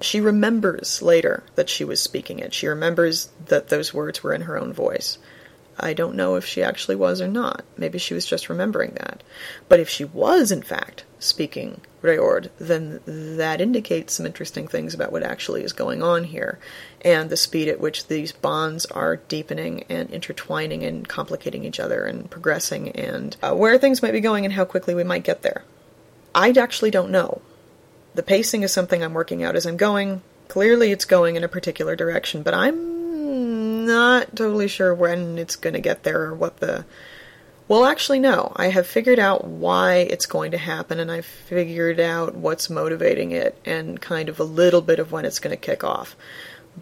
[0.00, 2.54] She remembers later that she was speaking it.
[2.54, 5.18] She remembers that those words were in her own voice.
[5.78, 7.64] I don't know if she actually was or not.
[7.76, 9.22] Maybe she was just remembering that.
[9.68, 15.12] But if she was, in fact, speaking Rayord, then that indicates some interesting things about
[15.12, 16.58] what actually is going on here,
[17.02, 22.04] and the speed at which these bonds are deepening and intertwining and complicating each other
[22.04, 25.42] and progressing, and uh, where things might be going and how quickly we might get
[25.42, 25.64] there.
[26.34, 27.40] I actually don't know.
[28.14, 30.22] The pacing is something I'm working out as I'm going.
[30.48, 32.91] Clearly, it's going in a particular direction, but I'm
[33.86, 36.84] not totally sure when it's going to get there or what the.
[37.68, 38.52] Well, actually, no.
[38.56, 43.30] I have figured out why it's going to happen, and I've figured out what's motivating
[43.30, 46.16] it and kind of a little bit of when it's going to kick off.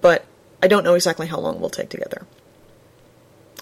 [0.01, 0.25] But
[0.63, 2.27] I don't know exactly how long we'll take to get there.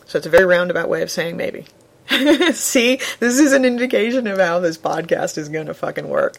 [0.06, 1.66] So it's a very roundabout way of saying maybe.
[2.52, 6.38] See, this is an indication of how this podcast is going to fucking work.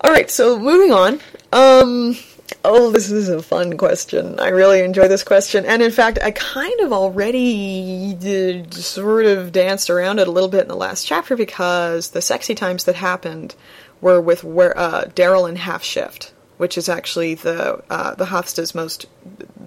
[0.00, 1.20] All right, so moving on.
[1.52, 2.16] Um,
[2.64, 4.38] Oh, this is a fun question.
[4.40, 5.64] I really enjoy this question.
[5.64, 10.48] And in fact, I kind of already did, sort of danced around it a little
[10.48, 13.54] bit in the last chapter because the sexy times that happened
[14.00, 18.74] were with where uh, Daryl in Half Shift, which is actually the uh, the Hafsta's
[18.74, 19.06] most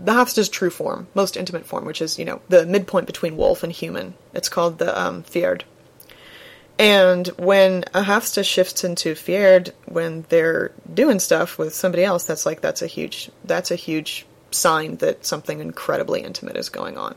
[0.04, 3.64] the Hafsta's true form, most intimate form, which is you know the midpoint between wolf
[3.64, 4.14] and human.
[4.34, 5.64] It's called the um, Fjerd.
[6.80, 12.46] And when a Hafsta shifts into Fjerd when they're doing stuff with somebody else, that's
[12.46, 17.16] like that's a huge that's a huge sign that something incredibly intimate is going on.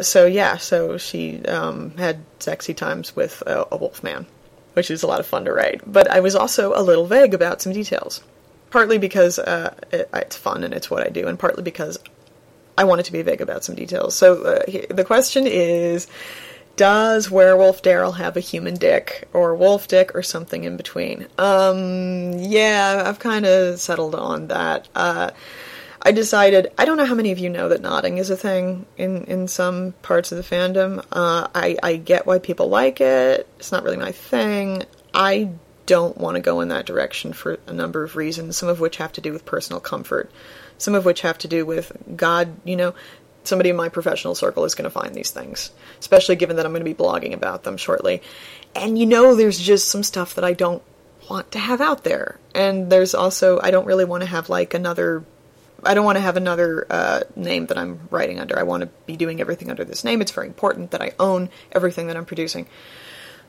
[0.00, 4.26] So yeah, so she um, had sexy times with a, a wolf man,
[4.72, 5.82] which is a lot of fun to write.
[5.86, 8.22] But I was also a little vague about some details,
[8.70, 11.98] partly because uh, it, it's fun and it's what I do, and partly because
[12.78, 14.14] I wanted to be vague about some details.
[14.16, 16.06] So uh, the question is
[16.76, 21.26] does werewolf Daryl have a human dick or wolf dick or something in between?
[21.38, 24.88] Um, yeah, I've kind of settled on that.
[24.94, 25.30] Uh,
[26.04, 26.72] I decided.
[26.76, 29.48] I don't know how many of you know that knotting is a thing in in
[29.48, 31.04] some parts of the fandom.
[31.12, 33.46] Uh, I I get why people like it.
[33.58, 34.82] It's not really my thing.
[35.14, 35.50] I
[35.86, 38.56] don't want to go in that direction for a number of reasons.
[38.56, 40.30] Some of which have to do with personal comfort.
[40.78, 42.56] Some of which have to do with God.
[42.64, 42.94] You know,
[43.44, 46.72] somebody in my professional circle is going to find these things, especially given that I'm
[46.72, 48.22] going to be blogging about them shortly.
[48.74, 50.82] And you know, there's just some stuff that I don't
[51.28, 52.38] want to have out there.
[52.54, 55.24] And there's also, I don't really want to have like another,
[55.84, 58.58] I don't want to have another uh, name that I'm writing under.
[58.58, 60.20] I want to be doing everything under this name.
[60.20, 62.66] It's very important that I own everything that I'm producing.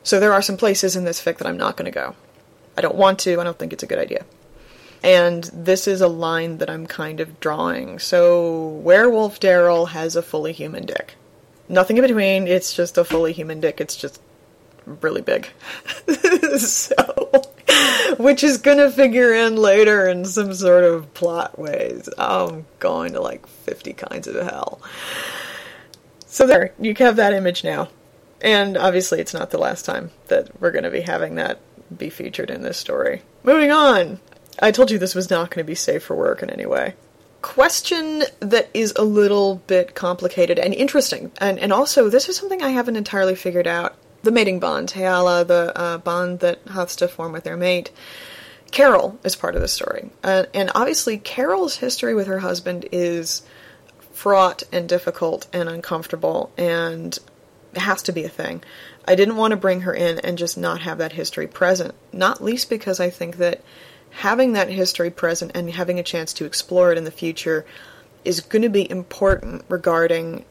[0.03, 2.15] So there are some places in this fic that I'm not going to go.
[2.77, 4.25] I don't want to, I don't think it's a good idea.
[5.03, 7.99] And this is a line that I'm kind of drawing.
[7.99, 11.15] So, Werewolf Daryl has a fully human dick.
[11.67, 13.81] Nothing in between, it's just a fully human dick.
[13.81, 14.21] It's just
[14.85, 15.49] really big.
[16.57, 16.95] so,
[18.17, 22.07] which is gonna figure in later in some sort of plot ways.
[22.17, 24.81] I'm going to like 50 kinds of hell.
[26.25, 27.89] So there, you have that image now.
[28.41, 31.59] And obviously, it's not the last time that we're to be having that
[31.95, 33.21] be featured in this story.
[33.43, 34.19] Moving on.
[34.59, 36.93] I told you this was not going to be safe for work in any way.
[37.41, 41.31] Question that is a little bit complicated and interesting.
[41.39, 43.95] And, and also, this is something I haven't entirely figured out.
[44.21, 47.91] The mating bond, Heala, the uh, bond that has to form with their mate.
[48.71, 50.09] Carol is part of the story.
[50.23, 53.43] Uh, and obviously, Carol's history with her husband is
[54.13, 57.19] fraught and difficult and uncomfortable and
[57.75, 58.63] has to be a thing.
[59.05, 62.43] I didn't want to bring her in and just not have that history present, not
[62.43, 63.61] least because I think that
[64.13, 67.65] having that history present and having a chance to explore it in the future
[68.23, 70.45] is going to be important regarding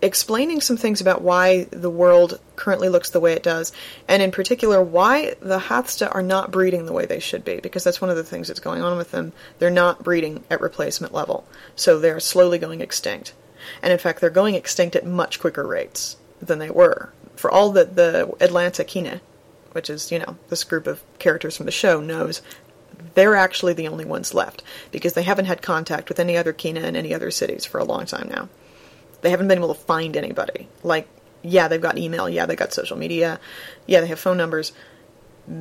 [0.00, 3.72] explaining some things about why the world currently looks the way it does,
[4.06, 7.82] and in particular, why the Hafsta are not breeding the way they should be, because
[7.82, 9.32] that's one of the things that's going on with them.
[9.58, 13.34] They're not breeding at replacement level, so they're slowly going extinct.
[13.82, 17.12] And in fact, they're going extinct at much quicker rates than they were.
[17.34, 19.20] For all that the Atlanta Kine,
[19.72, 22.40] which is, you know, this group of characters from the show, knows,
[23.14, 26.76] they're actually the only ones left, because they haven't had contact with any other Kine
[26.76, 28.48] in any other cities for a long time now.
[29.20, 30.68] They haven't been able to find anybody.
[30.82, 31.08] Like,
[31.42, 33.40] yeah, they've got email, yeah, they've got social media,
[33.86, 34.72] yeah, they have phone numbers.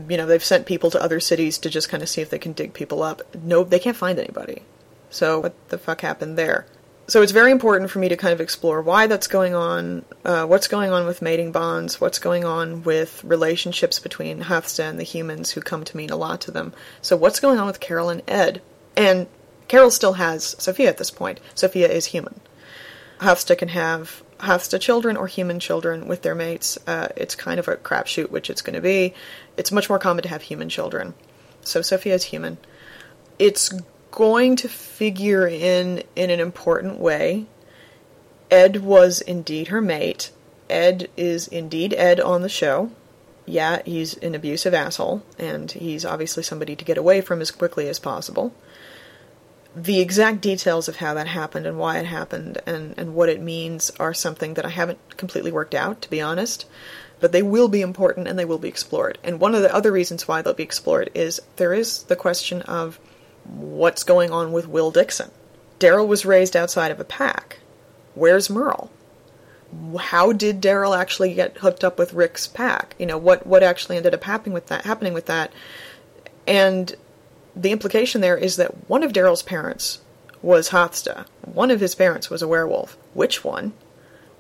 [0.10, 2.40] You know, they've sent people to other cities to just kind of see if they
[2.40, 3.22] can dig people up.
[3.36, 4.64] No, they can't find anybody.
[5.10, 6.66] So, what the fuck happened there?
[7.10, 10.46] So, it's very important for me to kind of explore why that's going on, uh,
[10.46, 15.04] what's going on with mating bonds, what's going on with relationships between Hafsta and the
[15.04, 16.74] humans who come to mean a lot to them.
[17.02, 18.62] So, what's going on with Carol and Ed?
[18.98, 19.28] And
[19.70, 21.40] Carol still has Sophia at this point.
[21.56, 22.42] Sophia is human.
[23.20, 26.78] Hafsta can have Hafsta children or human children with their mates.
[26.86, 29.14] Uh, it's kind of a crapshoot, which it's going to be.
[29.56, 31.14] It's much more common to have human children.
[31.62, 32.58] So Sophia is human.
[33.40, 33.72] It's
[34.18, 37.46] going to figure in in an important way.
[38.50, 40.32] Ed was indeed her mate.
[40.72, 42.90] Ed is indeed Ed on the show.
[43.46, 47.88] Yeah, he's an abusive asshole, and he's obviously somebody to get away from as quickly
[47.90, 48.54] as possible
[49.76, 53.40] the exact details of how that happened and why it happened and, and what it
[53.40, 56.66] means are something that I haven't completely worked out, to be honest.
[57.20, 59.20] But they will be important and they will be explored.
[59.24, 62.64] And one of the other reasons why they'll be explored is there is the question
[62.64, 63.00] of
[63.48, 65.32] what's going on with Will Dixon.
[65.80, 67.60] Daryl was raised outside of a pack.
[68.16, 68.92] Where's Merle?
[70.00, 72.96] How did Daryl actually get hooked up with Rick's pack?
[72.98, 75.52] You know, what what actually ended up happening with that happening with that?
[76.48, 76.96] And
[77.56, 80.00] the implication there is that one of Daryl's parents
[80.42, 81.26] was Hafsta.
[81.42, 82.98] One of his parents was a werewolf.
[83.14, 83.74] Which one?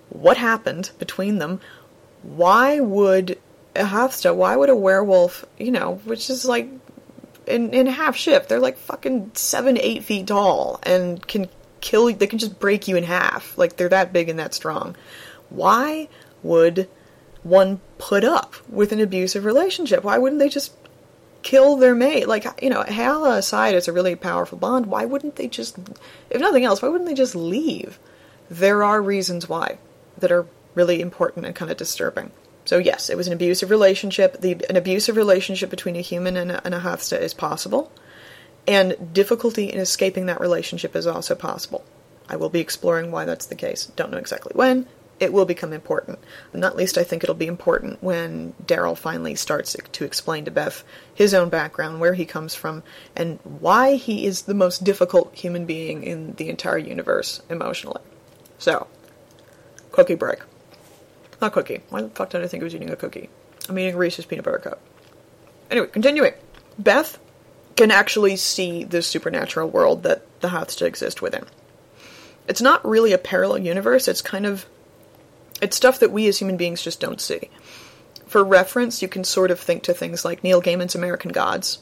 [0.10, 1.60] What happened between them?
[2.24, 3.38] Why would
[3.76, 6.70] a Hafsta, why would a werewolf, you know, which is like
[7.48, 11.48] in, in half shift, they're like fucking seven, eight feet tall and can
[11.82, 12.16] kill you.
[12.16, 13.58] they can just break you in half.
[13.58, 14.96] Like they're that big and that strong.
[15.50, 16.10] Why
[16.44, 16.90] would
[17.44, 20.04] one put up with an abusive relationship?
[20.04, 20.74] Why wouldn't they just
[21.48, 22.28] kill their mate.
[22.28, 24.88] Like, you know, Heala aside, it's a really powerful bond.
[24.88, 25.78] Why wouldn't they just,
[26.30, 28.00] if nothing else, why wouldn't they just leave?
[28.50, 29.78] There are reasons why
[30.18, 32.32] that are really important and kind of disturbing.
[32.68, 34.42] So yes, it was an abusive relationship.
[34.42, 37.90] The, an abusive relationship between a human and a, and a is possible,
[38.68, 41.86] and difficulty in escaping that relationship is also possible.
[42.28, 43.86] I will be exploring why that's the case.
[43.96, 44.86] Don't know exactly when,
[45.18, 46.20] it will become important.
[46.54, 50.84] Not least, I think it'll be important when Daryl finally starts to explain to Beth
[51.16, 52.84] his own background, where he comes from,
[53.16, 58.02] and why he is the most difficult human being in the entire universe emotionally.
[58.60, 58.88] So,
[59.94, 60.40] cookie break.
[61.42, 61.82] Not cookie.
[61.90, 63.30] Why the fuck did I think I was eating a cookie?
[63.70, 64.80] I'm eating Reese's peanut butter cup.
[65.70, 66.34] Anyway, continuing.
[66.80, 67.20] Beth
[67.76, 71.46] can actually see the supernatural world that the Hafsta exist within.
[72.48, 74.66] It's not really a parallel universe, it's kind of
[75.62, 77.50] it's stuff that we as human beings just don't see.
[78.28, 81.80] For reference, you can sort of think to things like Neil Gaiman's American Gods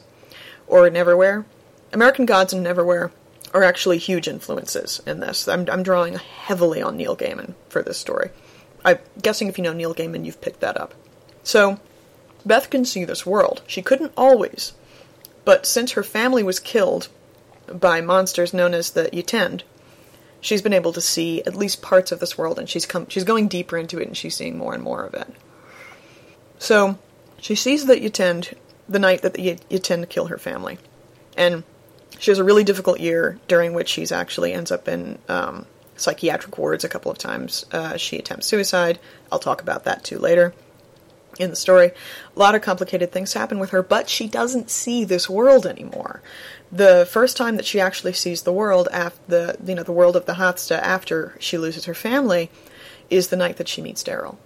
[0.66, 1.44] or Neverwhere.
[1.92, 3.10] American Gods and Neverwhere
[3.52, 5.46] are actually huge influences in this.
[5.48, 8.30] I'm, I'm drawing heavily on Neil Gaiman for this story.
[8.86, 10.94] I'm guessing if you know Neil Gaiman, you've picked that up.
[11.42, 11.80] So,
[12.46, 13.62] Beth can see this world.
[13.66, 14.72] She couldn't always,
[15.44, 17.08] but since her family was killed
[17.66, 19.62] by monsters known as the Ytend,
[20.40, 23.24] she's been able to see at least parts of this world and she's come she's
[23.24, 25.28] going deeper into it and she's seeing more and more of it.
[26.58, 26.98] So
[27.40, 28.54] she sees that Ytend
[28.88, 30.78] the night that the Ytend kill her family.
[31.36, 31.64] And
[32.18, 36.56] she has a really difficult year during which she's actually ends up in um, psychiatric
[36.58, 37.64] wards a couple of times.
[37.72, 38.98] Uh, she attempts suicide.
[39.32, 40.54] I'll talk about that too later.
[41.38, 41.92] in the story.
[42.34, 46.22] A lot of complicated things happen with her, but she doesn't see this world anymore.
[46.72, 50.16] The first time that she actually sees the world after the you know the world
[50.16, 52.50] of the Hafsta after she loses her family
[53.10, 54.36] is the night that she meets Daryl.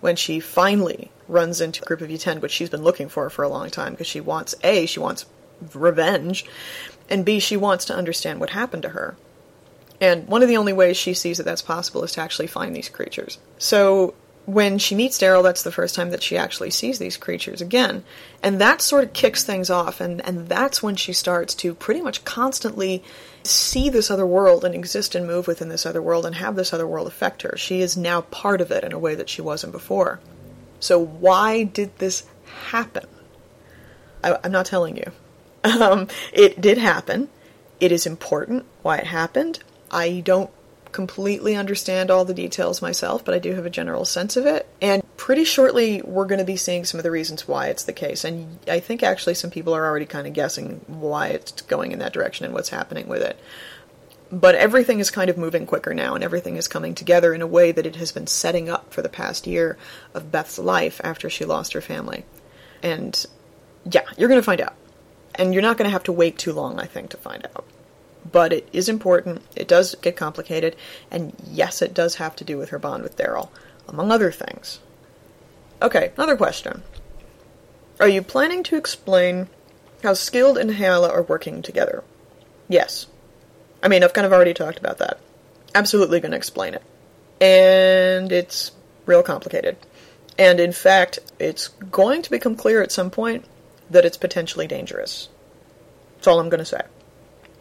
[0.00, 3.42] When she finally runs into a group of Y'Ten, which she's been looking for for
[3.42, 5.26] a long time because she wants A, she wants
[5.74, 6.44] revenge,
[7.10, 9.16] and B, she wants to understand what happened to her.
[10.00, 12.74] And one of the only ways she sees that that's possible is to actually find
[12.74, 13.38] these creatures.
[13.58, 14.14] So
[14.48, 18.02] when she meets Daryl, that's the first time that she actually sees these creatures again.
[18.42, 22.00] And that sort of kicks things off, and, and that's when she starts to pretty
[22.00, 23.04] much constantly
[23.42, 26.72] see this other world and exist and move within this other world and have this
[26.72, 27.58] other world affect her.
[27.58, 30.18] She is now part of it in a way that she wasn't before.
[30.80, 32.24] So, why did this
[32.70, 33.06] happen?
[34.24, 35.12] I, am not telling you.
[35.64, 37.28] Um, it did happen.
[37.80, 39.58] It is important why it happened.
[39.90, 40.50] I don't
[40.92, 44.66] completely understand all the details myself, but I do have a general sense of it.
[44.80, 47.92] And pretty shortly, we're going to be seeing some of the reasons why it's the
[47.92, 48.24] case.
[48.24, 51.98] And I think actually some people are already kind of guessing why it's going in
[51.98, 53.38] that direction and what's happening with it.
[54.30, 57.46] But everything is kind of moving quicker now, and everything is coming together in a
[57.46, 59.78] way that it has been setting up for the past year
[60.12, 62.24] of Beth's life after she lost her family.
[62.82, 63.24] And
[63.90, 64.74] yeah, you're going to find out.
[65.34, 67.64] And you're not going to have to wait too long, I think, to find out
[68.30, 69.42] but it is important.
[69.56, 70.76] It does get complicated,
[71.10, 73.48] and yes, it does have to do with her bond with Daryl,
[73.88, 74.80] among other things.
[75.80, 76.82] Okay, another question.
[78.00, 79.48] Are you planning to explain
[80.02, 82.04] how Skilled and Hyala are working together?
[82.68, 83.06] Yes.
[83.82, 85.18] I mean, I've kind of already talked about that.
[85.74, 86.82] Absolutely going to explain it.
[87.40, 88.72] And it's
[89.06, 89.76] real complicated.
[90.38, 93.44] And in fact, it's going to become clear at some point
[93.90, 95.28] that it's potentially dangerous.
[96.16, 96.82] That's all I'm going to say.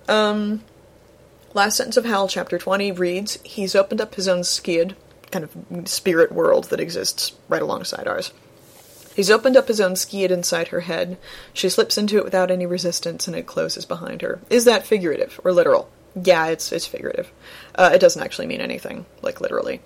[0.07, 0.63] Um,
[1.53, 4.95] last sentence of Howl, chapter 20, reads He's opened up his own skid,
[5.31, 8.31] kind of spirit world that exists right alongside ours.
[9.15, 11.17] He's opened up his own skid inside her head.
[11.51, 14.39] She slips into it without any resistance, and it closes behind her.
[14.49, 15.89] Is that figurative or literal?
[16.15, 17.31] Yeah, it's it's figurative.
[17.75, 19.81] Uh, it doesn't actually mean anything like literally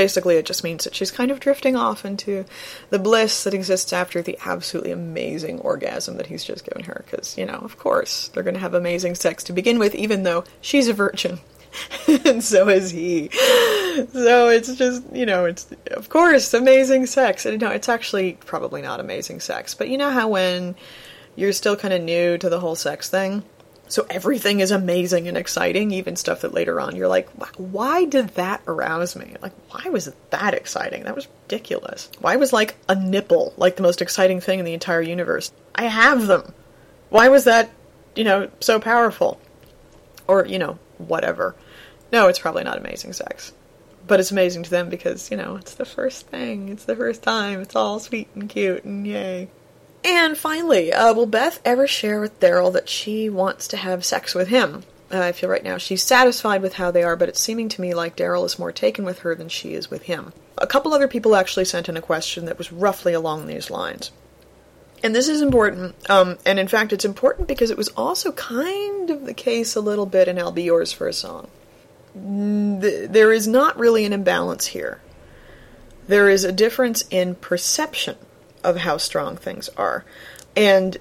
[0.00, 2.46] basically it just means that she's kind of drifting off into
[2.88, 7.04] the bliss that exists after the absolutely amazing orgasm that he's just given her.
[7.04, 10.22] Because you know of course they're going to have amazing sex to begin with even
[10.22, 11.38] though she's a virgin.
[12.24, 13.28] And so is he.
[14.12, 17.44] So it's just you know it's of course amazing sex.
[17.44, 19.74] And you know it's actually probably not amazing sex.
[19.74, 20.76] But you know how when
[21.36, 23.42] you're still kind of new to the whole sex thing
[23.90, 28.28] so everything is amazing and exciting, even stuff that later on you're like, why did
[28.30, 29.34] that arouse me?
[29.42, 31.02] Like, why was that exciting?
[31.02, 32.08] That was ridiculous.
[32.20, 35.52] Why was like a nipple like the most exciting thing in the entire universe?
[35.74, 36.54] I have them.
[37.08, 37.70] Why was that,
[38.14, 39.40] you know, so powerful?
[40.28, 41.56] Or, you know, whatever.
[42.12, 43.52] No, it's probably not amazing sex.
[44.06, 46.68] But it's amazing to them because, you know, it's the first thing.
[46.68, 47.60] It's the first time.
[47.60, 49.48] It's all sweet and cute and yay.
[50.04, 54.34] And finally, uh, will Beth ever share with Daryl that she wants to have sex
[54.34, 54.84] with him?
[55.12, 57.80] Uh, I feel right now she's satisfied with how they are, but it's seeming to
[57.80, 60.32] me like Daryl is more taken with her than she is with him.
[60.56, 64.10] A couple other people actually sent in a question that was roughly along these lines.
[65.02, 69.10] And this is important, um, and in fact, it's important because it was also kind
[69.10, 71.48] of the case a little bit in I'll Be Yours for a Song.
[72.14, 75.00] There is not really an imbalance here.
[76.06, 78.16] There is a difference in perception
[78.64, 80.04] of how strong things are.
[80.56, 80.96] And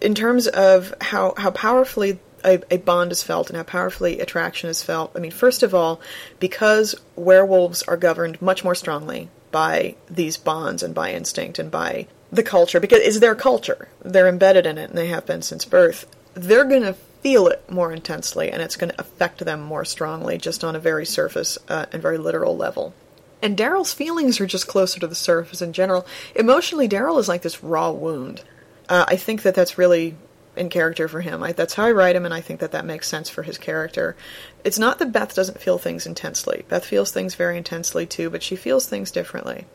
[0.00, 4.70] in terms of how, how powerfully a, a, bond is felt and how powerfully attraction
[4.70, 6.00] is felt, I mean, first of all,
[6.38, 12.06] because werewolves are governed much more strongly by these bonds and by instinct and by
[12.30, 13.88] the culture, because it's their culture.
[14.04, 16.06] They're embedded in it and they have been since birth.
[16.34, 20.38] They're going to feel it more intensely and it's going to affect them more strongly
[20.38, 22.94] just on a very surface uh, and very literal level.
[23.40, 26.06] And Daryl's feelings are just closer to the surface in general.
[26.34, 28.42] Emotionally, Daryl is like this raw wound.
[28.88, 30.16] Uh, I think that that's really
[30.56, 31.42] in character for him.
[31.42, 33.58] I, that's how I write him, and I think that that makes sense for his
[33.58, 34.16] character.
[34.64, 36.64] It's not that Beth doesn't feel things intensely.
[36.68, 39.66] Beth feels things very intensely too, but she feels things differently.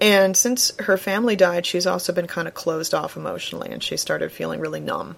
[0.00, 3.96] And since her family died, she's also been kind of closed off emotionally, and she
[3.96, 5.16] started feeling really numb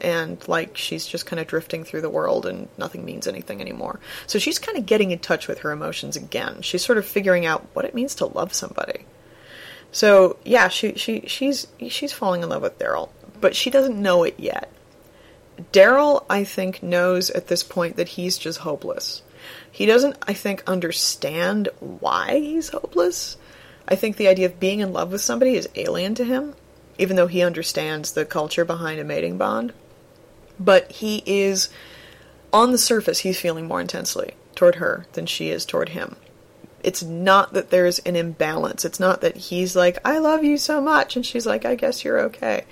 [0.00, 3.98] and like she's just kind of drifting through the world and nothing means anything anymore.
[4.26, 6.62] So she's kind of getting in touch with her emotions again.
[6.62, 9.06] She's sort of figuring out what it means to love somebody.
[9.92, 13.08] So yeah, she she she's she's falling in love with Daryl,
[13.40, 14.70] but she doesn't know it yet.
[15.72, 19.22] Daryl, I think, knows at this point that he's just hopeless.
[19.70, 23.38] He doesn't, I think, understand why he's hopeless.
[23.88, 26.54] I think the idea of being in love with somebody is alien to him,
[26.98, 29.72] even though he understands the culture behind a mating bond
[30.58, 31.68] but he is
[32.52, 36.16] on the surface he's feeling more intensely toward her than she is toward him
[36.82, 38.84] It's not that there's an imbalance.
[38.84, 42.04] It's not that he's like, I love you so much, and she's like, I guess
[42.04, 42.64] you're okay.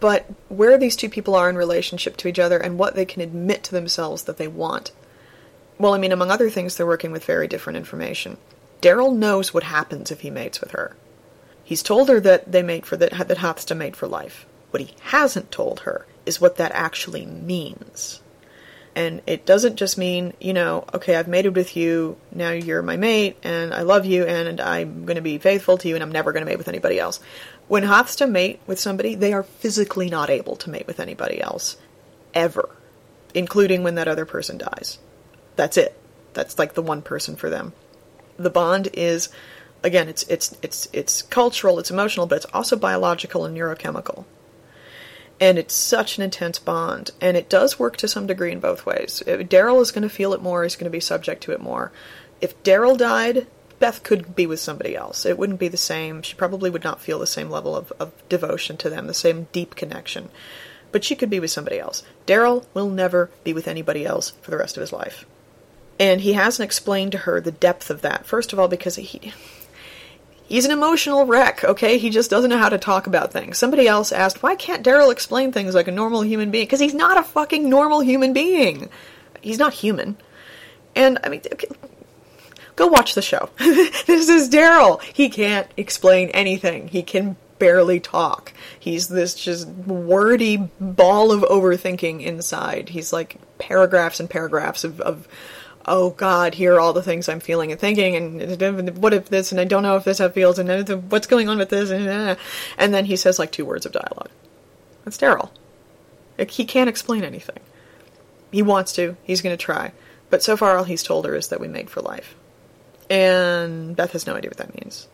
[0.00, 3.20] But where these two people are in relationship to each other and what they can
[3.20, 4.92] admit to themselves that they want.
[5.78, 8.38] Well, I mean, among other things, they're working with very different information.
[8.80, 10.96] Daryl knows what happens if he mates with her.
[11.64, 14.46] He's told her that they mate for that that has to mate for life.
[14.70, 18.20] What he hasn't told her is what that actually means.
[18.94, 22.96] And it doesn't just mean, you know, okay, I've mated with you, now you're my
[22.96, 26.12] mate, and I love you, and I'm going to be faithful to you, and I'm
[26.12, 27.20] never going to mate with anybody else.
[27.66, 31.76] When Hafsta mate with somebody, they are physically not able to mate with anybody else.
[32.34, 32.68] Ever.
[33.34, 34.98] Including when that other person dies.
[35.56, 35.98] That's it.
[36.34, 37.72] That's like the one person for them.
[38.36, 39.30] The bond is
[39.82, 44.24] again, it's it's it's it's cultural, it's emotional, but it's also biological and neurochemical
[45.40, 47.10] and it's such an intense bond.
[47.20, 49.22] And it does work to some degree in both ways.
[49.26, 51.92] Daryl is going to feel it more he's going to be subject to it more.
[52.40, 53.46] If daryl died
[53.78, 55.24] beth could be with somebody else.
[55.24, 56.22] It wouldn't be the same.
[56.22, 59.48] She probably would not feel the same level of, of devotion to them the same
[59.52, 60.28] deep connection.
[60.90, 62.02] But she could be with somebody else.
[62.26, 65.26] Daryl will never be with anybody else for the rest of his life.
[66.00, 69.32] And he hasn't explained to her the depth of that first of all because he
[70.48, 71.98] He's an emotional wreck, okay?
[71.98, 73.58] He just doesn't know how to talk about things.
[73.58, 76.64] Somebody else asked, why can't Daryl explain things like a normal human being?
[76.64, 78.88] Because he's not a fucking normal human being.
[79.42, 80.16] He's not human.
[80.96, 81.68] And, I mean, okay,
[82.76, 83.50] go watch the show.
[83.58, 85.02] this is Daryl.
[85.02, 86.88] He can't explain anything.
[86.88, 88.54] He can barely talk.
[88.80, 92.88] He's this just wordy ball of overthinking inside.
[92.88, 95.28] He's like paragraphs and paragraphs of, of
[95.88, 99.52] oh God, here are all the things I'm feeling and thinking, and what if this,
[99.52, 102.38] and I don't know if this feels, and what's going on with this, and,
[102.76, 104.30] and then he says like two words of dialogue.
[105.04, 105.50] That's Daryl.
[106.38, 107.60] Like, he can't explain anything.
[108.52, 109.92] He wants to, he's going to try,
[110.30, 112.34] but so far all he's told her is that we mate for life.
[113.10, 115.08] And Beth has no idea what that means.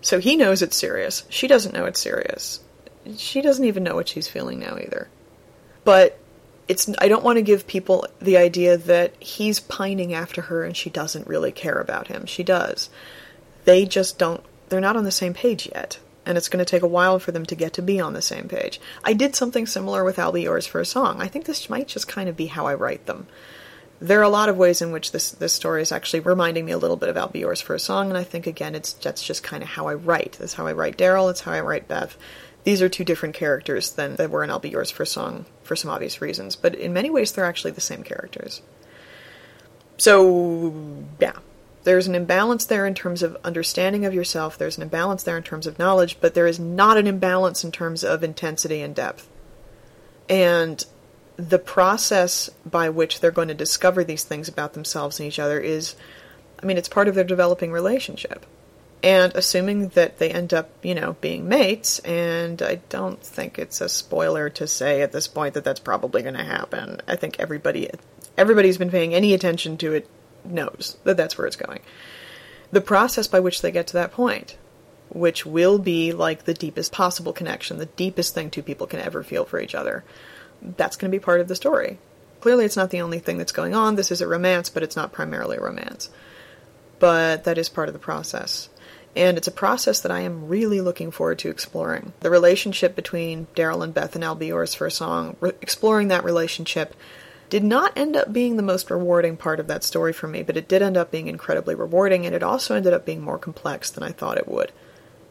[0.00, 1.24] So he knows it's serious.
[1.28, 2.60] She doesn't know it's serious.
[3.16, 5.08] She doesn't even know what she's feeling now either.
[5.84, 6.18] But
[6.68, 10.76] it's I don't want to give people the idea that he's pining after her and
[10.76, 12.26] she doesn't really care about him.
[12.26, 12.90] She does.
[13.64, 15.98] They just don't they're not on the same page yet.
[16.26, 18.20] And it's going to take a while for them to get to be on the
[18.20, 18.78] same page.
[19.02, 21.22] I did something similar with I'll Be Yours for a Song.
[21.22, 23.28] I think this might just kind of be how I write them.
[23.98, 26.72] There are a lot of ways in which this this story is actually reminding me
[26.72, 28.92] a little bit of I'll Be Yours for a Song, and I think again it's
[28.92, 30.36] that's just kind of how I write.
[30.38, 32.16] That's how I write Daryl, it's how I write Beth
[32.64, 35.76] these are two different characters than that were in I'll Be Yours for Song for
[35.76, 38.62] some obvious reasons, but in many ways they're actually the same characters.
[39.96, 41.36] So, yeah.
[41.84, 45.42] There's an imbalance there in terms of understanding of yourself, there's an imbalance there in
[45.42, 49.26] terms of knowledge, but there is not an imbalance in terms of intensity and depth.
[50.28, 50.84] And
[51.36, 55.58] the process by which they're going to discover these things about themselves and each other
[55.58, 55.94] is,
[56.62, 58.44] I mean, it's part of their developing relationship
[59.02, 63.80] and assuming that they end up, you know, being mates, and I don't think it's
[63.80, 67.00] a spoiler to say at this point that that's probably going to happen.
[67.06, 67.90] I think everybody,
[68.36, 70.08] everybody's been paying any attention to it
[70.44, 71.80] knows that that's where it's going.
[72.72, 74.56] The process by which they get to that point,
[75.10, 79.22] which will be like the deepest possible connection, the deepest thing two people can ever
[79.22, 80.04] feel for each other,
[80.76, 81.98] that's going to be part of the story.
[82.40, 83.94] Clearly, it's not the only thing that's going on.
[83.94, 86.10] This is a romance, but it's not primarily a romance.
[86.98, 88.68] But that is part of the process
[89.18, 92.12] and it's a process that I am really looking forward to exploring.
[92.20, 94.24] The relationship between Daryl and Beth and
[94.74, 96.94] for a Song, re- exploring that relationship
[97.50, 100.56] did not end up being the most rewarding part of that story for me, but
[100.56, 103.90] it did end up being incredibly rewarding, and it also ended up being more complex
[103.90, 104.70] than I thought it would.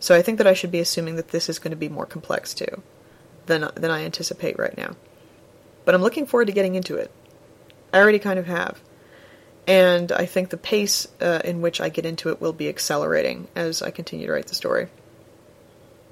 [0.02, 2.06] So I think that I should be assuming that this is going to be more
[2.06, 2.84] complex too
[3.46, 4.98] than than I anticipate right now.
[5.86, 7.10] But I'm looking forward to getting into it.
[7.94, 8.82] I already kind of have
[9.68, 13.48] and I think the pace uh, in which I get into it will be accelerating
[13.56, 14.88] as I continue to write the story.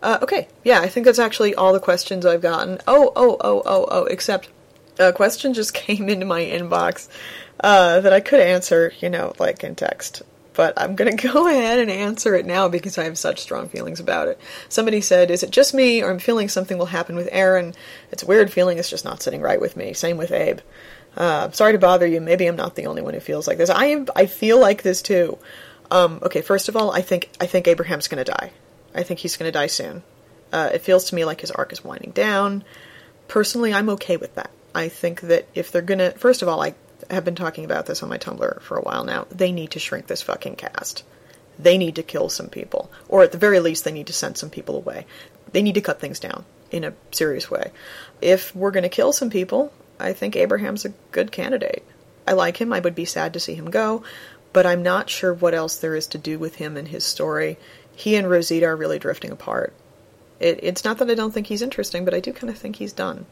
[0.04, 2.80] Uh, okay, yeah, I think that's actually all the questions I've gotten.
[2.86, 4.50] Oh, oh, oh, oh, oh, except
[5.00, 7.08] a question just came into my inbox
[7.62, 10.22] uh, that I could answer, you know, like in text.
[10.54, 13.70] But I'm going to go ahead and answer it now because I have such strong
[13.70, 14.40] feelings about it.
[14.68, 17.74] Somebody said, Is it just me, or I'm feeling something will happen with Aaron?
[18.12, 19.94] It's a weird feeling, it's just not sitting right with me.
[19.94, 20.60] Same with Abe.
[21.16, 22.20] Uh, sorry to bother you.
[22.20, 23.70] Maybe I'm not the only one who feels like this.
[23.70, 24.08] I am.
[24.16, 25.38] I feel like this too.
[25.92, 28.52] Um, okay, first of all, I think I think Abraham's going to die.
[28.94, 30.04] I think he's going to die soon.
[30.52, 32.64] Uh, it feels to me like his arc is winding down.
[33.28, 34.52] Personally, I'm okay with that.
[34.74, 36.76] I think that if they're going to, first of all, I
[37.10, 39.26] have been talking about this on my Tumblr for a while now.
[39.30, 41.04] They need to shrink this fucking cast.
[41.58, 44.38] They need to kill some people, or at the very least, they need to send
[44.38, 45.06] some people away.
[45.52, 47.72] They need to cut things down in a serious way.
[48.22, 51.86] If we're going to kill some people, I think Abraham's a good candidate.
[52.28, 52.74] I like him.
[52.74, 54.04] I would be sad to see him go,
[54.54, 57.58] but I'm not sure what else there is to do with him and his story.
[57.96, 59.74] He and Rosita are really drifting apart.
[60.40, 62.78] It, it's not that I don't think he's interesting, but I do kind of think
[62.78, 63.26] he's done.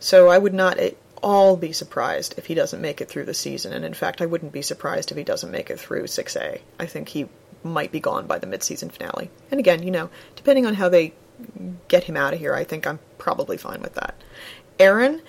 [0.00, 3.34] So I would not at all be surprised if he doesn't make it through the
[3.34, 6.60] season, and in fact, I wouldn't be surprised if he doesn't make it through 6A.
[6.78, 7.28] I think he
[7.62, 9.30] might be gone by the mid-season finale.
[9.50, 11.14] And again, you know, depending on how they
[11.88, 14.14] get him out of here, I think I'm probably fine with that.
[14.78, 15.22] Aaron,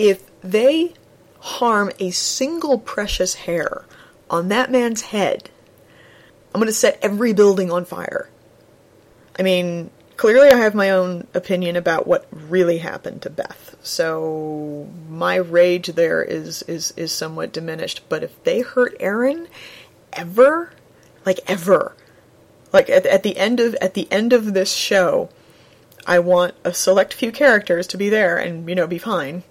[0.00, 0.94] if they
[1.40, 3.84] harm a single precious hair
[4.30, 5.50] on that man's head,
[6.54, 8.30] I'm going to set every building on fire.
[9.38, 13.76] I mean, clearly I have my own opinion about what really happened to Beth.
[13.82, 19.48] So my rage there is is is somewhat diminished, but if they hurt Aaron
[20.14, 20.72] ever,
[21.26, 21.94] like ever,
[22.72, 25.28] like at, at the end of at the end of this show,
[26.06, 29.42] I want a select few characters to be there and you know be fine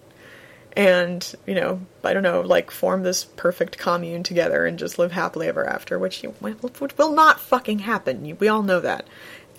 [0.79, 5.11] and you know i don't know like form this perfect commune together and just live
[5.11, 8.37] happily ever after which, you, which will not fucking happen.
[8.39, 9.05] We all know that.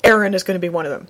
[0.02, 1.08] Aaron is going to be one of them.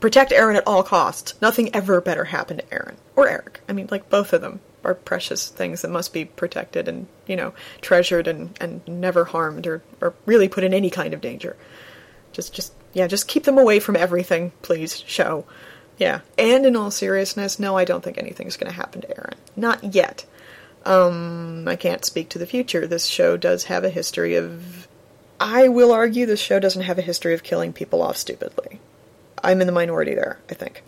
[0.00, 1.34] Protect aaron at all costs.
[1.42, 2.96] Nothing ever better happen to aaron.
[3.14, 3.60] Or eric.
[3.68, 7.36] I mean like both of them are precious things that must be protected and you
[7.36, 11.58] know treasured and, and never harmed or, or really put in any kind of danger.
[12.32, 15.44] Just just yeah just keep them away from everything please show
[15.98, 16.20] yeah.
[16.38, 19.34] And in all seriousness, no, I don't think anything's going to happen to Aaron.
[19.56, 20.24] Not yet.
[20.84, 22.86] Um, I can't speak to the future.
[22.86, 24.88] This show does have a history of.
[25.38, 28.80] I will argue this show doesn't have a history of killing people off stupidly.
[29.42, 30.82] I'm in the minority there, I think.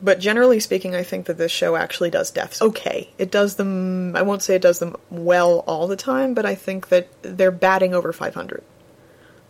[0.00, 3.10] But generally speaking, I think that this show actually does deaths okay.
[3.18, 6.54] It does them, I won't say it does them well all the time, but I
[6.54, 8.62] think that they're batting over 500.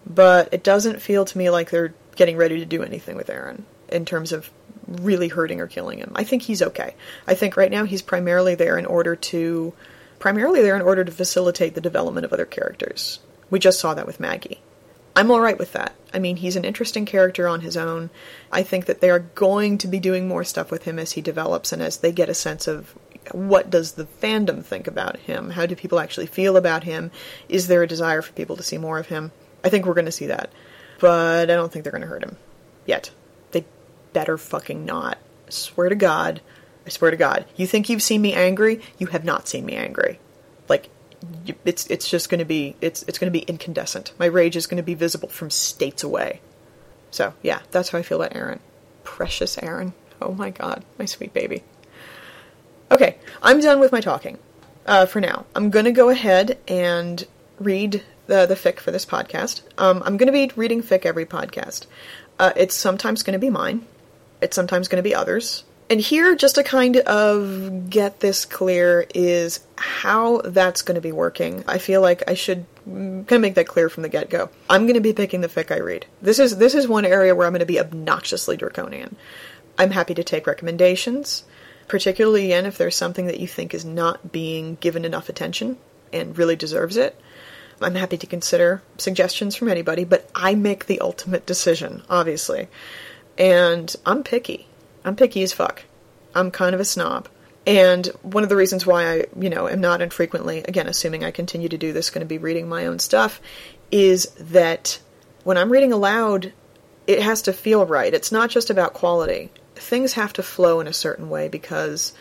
[0.06, 3.64] But it doesn't feel to me like they're getting ready to do anything with Aaron
[3.88, 4.50] in terms of
[4.86, 6.12] really hurting or killing him.
[6.14, 6.94] I think he's okay.
[7.26, 9.72] I think right now he's primarily there in order to
[10.18, 13.20] primarily there in order to facilitate the development of other characters.
[13.50, 14.60] We just saw that with Maggie.
[15.16, 15.94] I'm all right with that.
[16.12, 18.10] I mean, he's an interesting character on his own.
[18.50, 21.20] I think that they are going to be doing more stuff with him as he
[21.20, 22.96] develops and as they get a sense of
[23.32, 25.50] what does the fandom think about him?
[25.50, 27.10] How do people actually feel about him?
[27.48, 29.30] Is there a desire for people to see more of him?
[29.62, 30.50] I think we're going to see that.
[31.00, 32.36] But I don't think they're going to hurt him
[32.86, 33.10] yet
[34.14, 35.18] better fucking not.
[35.46, 36.40] I swear to God.
[36.86, 37.44] I swear to God.
[37.56, 38.80] You think you've seen me angry?
[38.98, 40.18] You have not seen me angry.
[40.68, 40.88] Like,
[41.64, 44.12] it's it's just going to be it's it's going to be incandescent.
[44.18, 46.40] My rage is going to be visible from states away.
[47.10, 48.60] So yeah, that's how I feel about Aaron.
[49.02, 49.92] Precious Aaron.
[50.20, 51.62] Oh my God, my sweet baby.
[52.90, 54.38] Okay, I'm done with my talking
[54.86, 55.46] uh, for now.
[55.54, 57.26] I'm going to go ahead and
[57.58, 59.62] read the the fic for this podcast.
[59.78, 61.86] Um, I'm going to be reading fic every podcast.
[62.38, 63.86] Uh, it's sometimes going to be mine.
[64.44, 65.64] It's sometimes going to be others.
[65.90, 71.12] And here, just to kind of get this clear, is how that's going to be
[71.12, 71.64] working.
[71.66, 74.50] I feel like I should kind of make that clear from the get go.
[74.68, 76.06] I'm going to be picking the fic I read.
[76.22, 79.16] This is this is one area where I'm going to be obnoxiously draconian.
[79.78, 81.44] I'm happy to take recommendations,
[81.88, 85.78] particularly again if there's something that you think is not being given enough attention
[86.12, 87.18] and really deserves it.
[87.80, 92.68] I'm happy to consider suggestions from anybody, but I make the ultimate decision, obviously.
[93.38, 94.66] And I'm picky.
[95.04, 95.84] I'm picky as fuck.
[96.34, 97.28] I'm kind of a snob.
[97.66, 101.30] And one of the reasons why I, you know, am not infrequently, again, assuming I
[101.30, 103.40] continue to do this, going to be reading my own stuff,
[103.90, 105.00] is that
[105.44, 106.52] when I'm reading aloud,
[107.06, 108.12] it has to feel right.
[108.12, 109.50] It's not just about quality.
[109.76, 112.12] Things have to flow in a certain way because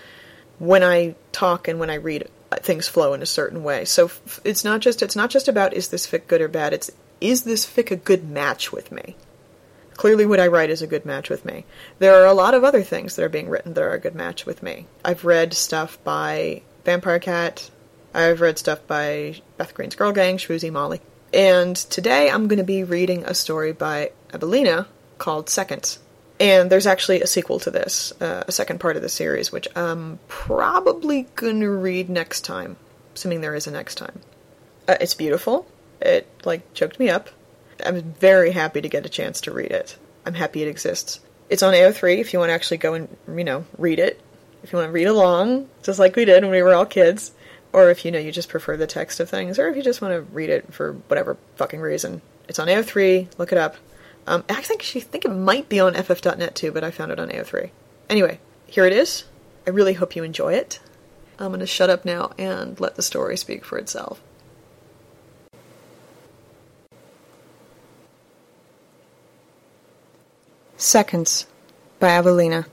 [0.60, 3.86] when I talk and when I read, uh, things flow in a certain way.
[3.86, 4.12] So
[4.44, 6.74] it's not just it's not just about is this fic good or bad.
[6.74, 6.92] It's
[7.22, 9.16] is this fic a good match with me?
[9.96, 11.66] Clearly, what I write is a good match with me.
[12.00, 14.16] There are a lot of other things that are being written that are a good
[14.16, 14.88] match with me.
[15.06, 17.70] I've read stuff by Vampire Cat.
[18.14, 21.02] I've read stuff by Beth Greene's Girl Gang, Shwoozy Molly.
[21.34, 24.88] And today I'm going to be reading a story by Evelina
[25.18, 26.00] called Seconds.
[26.40, 29.68] And there's actually a sequel to this, uh, a second part of the series, which
[29.76, 32.76] I'm probably going to read next time,
[33.16, 34.20] assuming there is a next time.
[34.88, 35.68] Uh, it's beautiful.
[36.02, 37.30] It, like, choked me up.
[37.86, 39.98] I'm very happy to get a chance to read it.
[40.26, 41.20] I'm happy it exists.
[41.50, 44.22] It's on AO3 if you want to actually go and, you know, read it.
[44.64, 47.32] If you want to read along, just like we did when we were all kids.
[47.74, 49.60] Or if, you know, you just prefer the text of things.
[49.60, 52.22] Or if you just want to read it for whatever fucking reason.
[52.48, 53.38] It's on AO3.
[53.38, 53.76] Look it up.
[54.26, 57.30] Um, I she think it might be on FF.net too, but I found it on
[57.30, 57.72] AO3.
[58.10, 59.26] Anyway, here it is.
[59.68, 60.80] I really hope you enjoy it.
[61.40, 64.22] I'm going to shut up now and let the story speak for itself.
[70.84, 71.48] Seconds
[72.02, 72.66] by Abelina.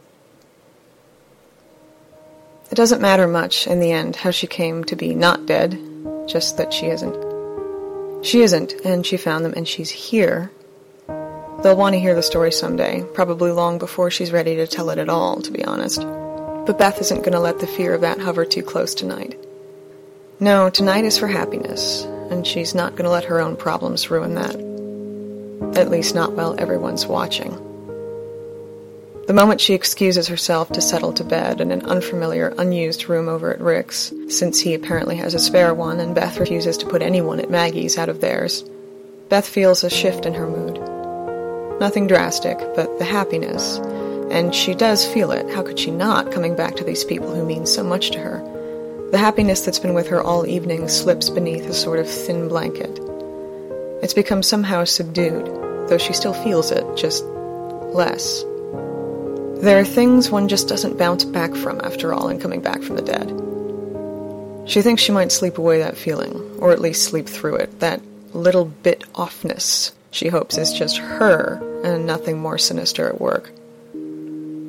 [2.68, 5.78] It doesn't matter much in the end how she came to be not dead,
[6.26, 7.14] just that she isn't
[8.24, 10.50] She isn't, and she found them, and she's here.
[11.62, 14.98] They'll want to hear the story someday, probably long before she's ready to tell it
[14.98, 16.00] at all, to be honest.
[16.00, 19.38] But Beth isn't going to let the fear of that hover too close tonight.
[20.40, 24.34] No, tonight is for happiness, and she's not going to let her own problems ruin
[24.34, 24.56] that.
[25.78, 27.69] At least not while everyone's watching.
[29.26, 33.52] The moment she excuses herself to settle to bed in an unfamiliar, unused room over
[33.52, 37.38] at Rick's, since he apparently has a spare one and Beth refuses to put anyone
[37.38, 38.64] at Maggie's out of theirs,
[39.28, 40.80] Beth feels a shift in her mood.
[41.80, 43.78] Nothing drastic, but the happiness.
[44.32, 45.48] And she does feel it.
[45.54, 48.38] How could she not, coming back to these people who mean so much to her?
[49.12, 52.98] The happiness that's been with her all evening slips beneath a sort of thin blanket.
[54.02, 55.46] It's become somehow subdued,
[55.88, 57.24] though she still feels it, just
[57.94, 58.44] less.
[59.60, 62.96] There are things one just doesn't bounce back from after all in coming back from
[62.96, 64.68] the dead.
[64.68, 68.00] She thinks she might sleep away that feeling, or at least sleep through it, that
[68.32, 73.50] little bit offness she hopes is just her and nothing more sinister at work.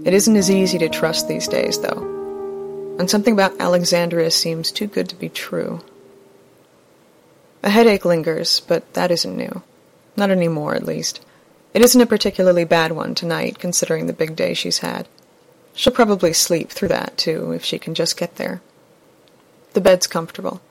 [0.06, 2.12] It isn't as easy to trust these days, though
[3.02, 5.82] and something about Alexandria seems too good to be true.
[7.64, 9.64] A headache lingers, but that isn't new.
[10.16, 11.20] Not anymore, at least.
[11.74, 15.08] It isn't a particularly bad one tonight, considering the big day she's had.
[15.74, 18.62] She'll probably sleep through that, too, if she can just get there.
[19.74, 20.62] The bed's comfortable.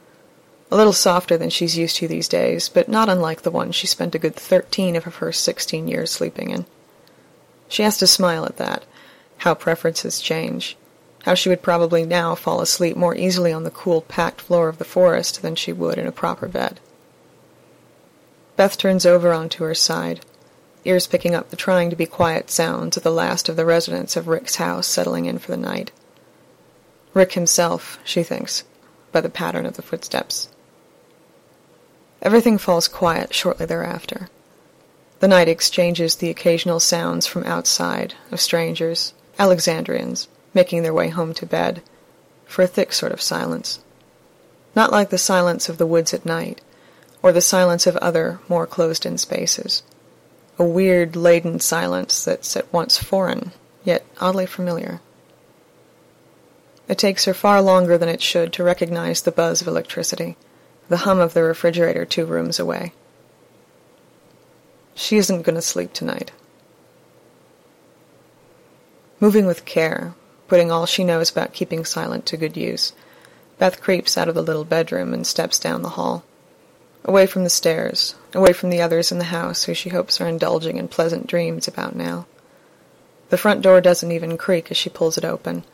[0.71, 3.87] A little softer than she's used to these days, but not unlike the one she
[3.87, 6.67] spent a good thirteen of her first sixteen years sleeping in.
[7.69, 8.85] She has to smile at that,
[9.39, 10.77] how preferences change
[11.25, 14.79] how she would probably now fall asleep more easily on the cool, packed floor of
[14.79, 16.81] the forest than she would in a proper bed.
[18.57, 20.21] Beth turns over onto her side,
[20.85, 24.17] ears picking up the trying to be quiet sounds of the last of the residents
[24.17, 25.93] of Rick's house settling in for the night.
[27.13, 28.65] Rick himself, she thinks,
[29.13, 30.49] by the pattern of the footsteps.
[32.23, 34.29] Everything falls quiet shortly thereafter.
[35.21, 41.35] The night exchanges the occasional sounds from outside of strangers, Alexandrians, making their way home
[41.35, 41.83] to bed,
[42.47, 43.81] for a thick sort of silence.
[44.75, 46.61] Not like the silence of the woods at night,
[47.23, 49.83] or the silence of other, more closed-in spaces.
[50.61, 53.53] A weird, laden silence that's at once foreign,
[53.83, 55.01] yet oddly familiar.
[56.87, 60.37] It takes her far longer than it should to recognize the buzz of electricity,
[60.91, 62.93] the hum of the refrigerator two rooms away.
[64.95, 66.31] She isn't going to sleep tonight.
[69.19, 70.13] Moving with care,
[70.47, 72.93] putting all she knows about keeping silent to good use.
[73.57, 76.23] Beth creeps out of the little bedroom and steps down the hall.
[77.05, 80.29] Away from the stairs, away from the others in the house who she hopes are
[80.29, 82.27] indulging in pleasant dreams about now.
[83.31, 85.65] The front door doesn't even creak as she pulls it open.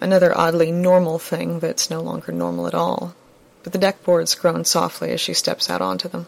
[0.00, 3.14] Another oddly normal thing that's no longer normal at all.
[3.62, 6.26] But the deck boards groan softly as she steps out onto them.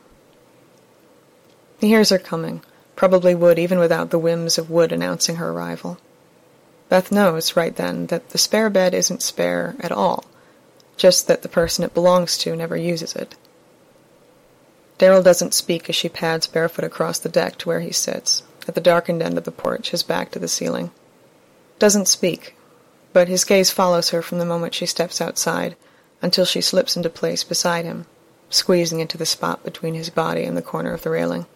[1.80, 2.62] He hears her coming,
[2.96, 5.98] probably would even without the whims of Wood announcing her arrival.
[6.88, 10.24] Beth knows right then that the spare bed isn't spare at all,
[10.96, 13.34] just that the person it belongs to never uses it.
[14.98, 18.74] Daryl doesn't speak as she pads barefoot across the deck to where he sits, at
[18.74, 20.90] the darkened end of the porch, his back to the ceiling.
[21.78, 22.56] Doesn't speak,
[23.12, 25.76] but his gaze follows her from the moment she steps outside
[26.22, 28.06] until she slips into place beside him,
[28.48, 31.46] squeezing into the spot between his body and the corner of the railing.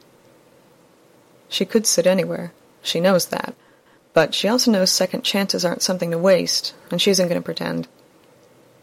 [1.48, 2.52] She could sit anywhere.
[2.82, 3.54] She knows that.
[4.12, 7.44] But she also knows second chances aren't something to waste, and she isn't going to
[7.44, 7.88] pretend.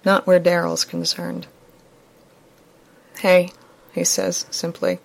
[0.03, 1.47] Not where Daryl's concerned.
[3.19, 3.51] Hey,
[3.95, 4.99] he says, simply.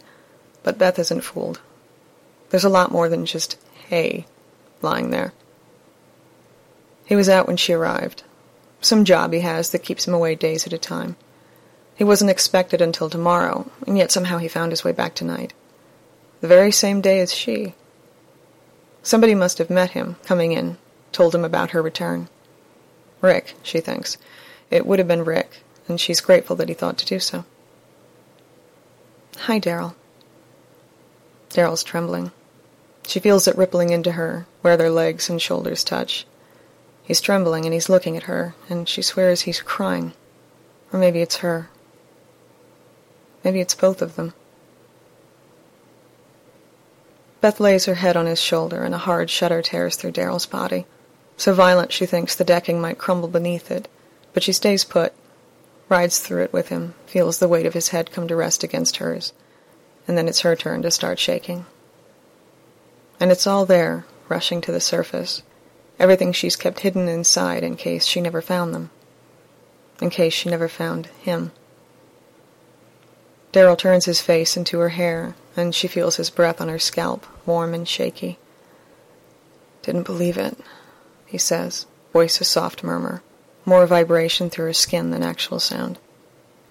[0.64, 1.60] But Beth isn't fooled.
[2.50, 3.56] There's a lot more than just
[3.88, 4.26] hey
[4.82, 5.32] lying there.
[7.06, 8.24] He was out when she arrived.
[8.80, 11.16] Some job he has that keeps him away days at a time.
[11.94, 15.52] He wasn't expected until tomorrow, and yet somehow he found his way back tonight.
[16.40, 17.74] The very same day as she.
[19.02, 20.78] Somebody must have met him, coming in,
[21.12, 22.28] told him about her return.
[23.20, 24.16] Rick, she thinks.
[24.70, 27.44] It would have been Rick, and she's grateful that he thought to do so.
[29.44, 29.94] Hi, Daryl.
[31.48, 32.30] Daryl's trembling.
[33.06, 36.26] She feels it rippling into her, where their legs and shoulders touch.
[37.02, 40.12] He's trembling and he's looking at her, and she swears he's crying.
[40.92, 41.70] Or maybe it's her.
[43.42, 44.34] Maybe it's both of them.
[47.40, 50.84] Beth lays her head on his shoulder, and a hard shudder tears through Daryl's body.
[51.38, 53.88] So violent she thinks the decking might crumble beneath it,
[54.34, 55.14] but she stays put,
[55.90, 58.96] rides through it with him, feels the weight of his head come to rest against
[58.98, 59.32] hers,
[60.06, 61.66] and then it's her turn to start shaking.
[63.18, 65.42] And it's all there, rushing to the surface,
[65.98, 68.90] everything she's kept hidden inside in case she never found them,
[70.00, 71.50] in case she never found him.
[73.52, 77.26] Daryl turns his face into her hair, and she feels his breath on her scalp,
[77.44, 78.38] warm and shaky.
[79.82, 80.56] Didn't believe it,
[81.26, 83.22] he says, voice a soft murmur,
[83.70, 85.96] more vibration through her skin than actual sound.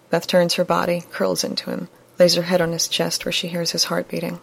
[0.09, 1.87] Beth turns her body, curls into him,
[2.19, 4.41] lays her head on his chest where she hears his heart beating.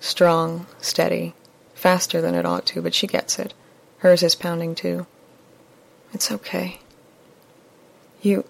[0.00, 1.34] Strong, steady,
[1.74, 3.52] faster than it ought to, but she gets it.
[3.98, 5.06] Hers is pounding too.
[6.14, 6.80] It's okay.
[8.22, 8.46] You.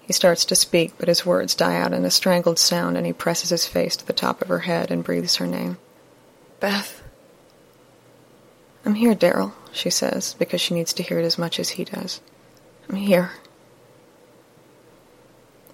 [0.00, 3.12] He starts to speak, but his words die out in a strangled sound, and he
[3.12, 5.76] presses his face to the top of her head and breathes her name.
[6.60, 7.02] Beth.
[8.86, 11.84] I'm here, Daryl, she says, because she needs to hear it as much as he
[11.84, 12.22] does.
[12.88, 13.32] I'm here.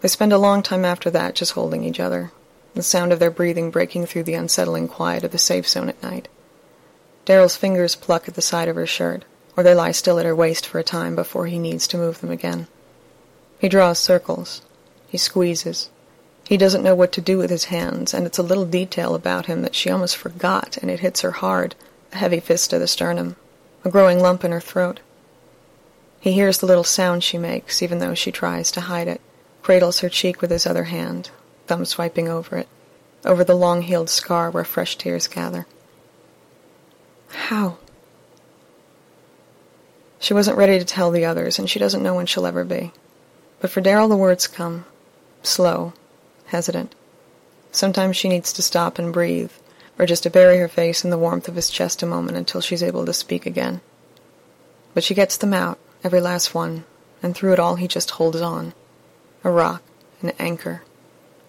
[0.00, 2.32] They spend a long time after that just holding each other,
[2.74, 6.02] the sound of their breathing breaking through the unsettling quiet of the safe zone at
[6.02, 6.28] night.
[7.24, 9.24] Daryl's fingers pluck at the side of her shirt,
[9.56, 12.20] or they lie still at her waist for a time before he needs to move
[12.20, 12.66] them again.
[13.60, 14.62] He draws circles.
[15.08, 15.90] He squeezes.
[16.48, 19.46] He doesn't know what to do with his hands, and it's a little detail about
[19.46, 21.76] him that she almost forgot, and it hits her hard,
[22.12, 23.36] a heavy fist to the sternum,
[23.84, 24.98] a growing lump in her throat.
[26.22, 29.20] He hears the little sound she makes, even though she tries to hide it,
[29.60, 31.30] cradles her cheek with his other hand,
[31.66, 32.68] thumb swiping over it,
[33.24, 35.66] over the long-healed scar where fresh tears gather.
[37.30, 37.76] How?
[40.20, 42.92] She wasn't ready to tell the others, and she doesn't know when she'll ever be.
[43.58, 44.84] But for Daryl, the words come,
[45.42, 45.92] slow,
[46.46, 46.94] hesitant.
[47.72, 49.50] Sometimes she needs to stop and breathe,
[49.98, 52.60] or just to bury her face in the warmth of his chest a moment until
[52.60, 53.80] she's able to speak again.
[54.94, 56.84] But she gets them out, every last one,
[57.22, 58.74] and through it all he just holds on.
[59.44, 59.82] A rock,
[60.20, 60.82] an anchor,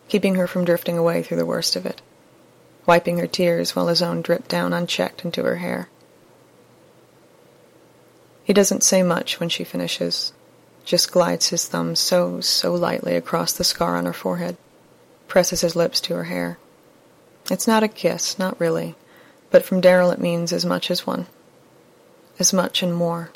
[0.07, 2.01] keeping her from drifting away through the worst of it,
[2.85, 5.89] wiping her tears while his own drip down unchecked into her hair.
[8.43, 10.33] He doesn't say much when she finishes,
[10.83, 14.57] just glides his thumb so, so lightly across the scar on her forehead,
[15.27, 16.57] presses his lips to her hair.
[17.49, 18.95] It's not a kiss, not really,
[19.49, 21.27] but from Daryl it means as much as one.
[22.39, 23.31] As much and more.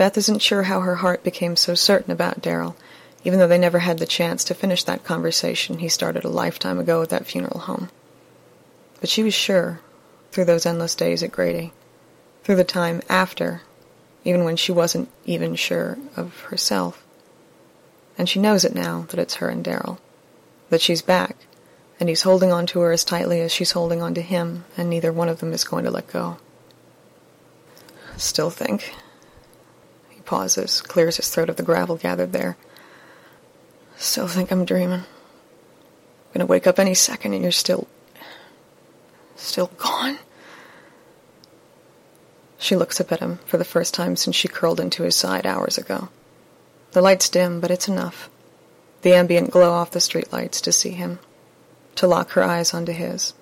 [0.00, 2.74] Beth isn't sure how her heart became so certain about Daryl,
[3.22, 6.78] even though they never had the chance to finish that conversation he started a lifetime
[6.78, 7.90] ago at that funeral home.
[9.00, 9.80] But she was sure,
[10.32, 11.74] through those endless days at Grady,
[12.44, 13.60] through the time after
[14.24, 17.04] even when she wasn't even sure of herself.
[18.16, 19.98] And she knows it now that it's her and Daryl,
[20.70, 21.36] that she's back,
[22.00, 24.88] and he's holding on to her as tightly as she's holding on to him, and
[24.88, 26.38] neither one of them is going to let go.
[28.16, 28.94] Still think.
[30.30, 32.56] Pauses, clears his throat of the gravel gathered there.
[33.96, 35.00] Still think I'm dreaming.
[35.00, 37.88] I'm gonna wake up any second and you're still.
[39.34, 40.20] still gone.
[42.58, 45.46] She looks up at him for the first time since she curled into his side
[45.46, 46.10] hours ago.
[46.92, 48.30] The light's dim, but it's enough.
[49.02, 51.18] The ambient glow off the streetlights to see him,
[51.96, 53.34] to lock her eyes onto his.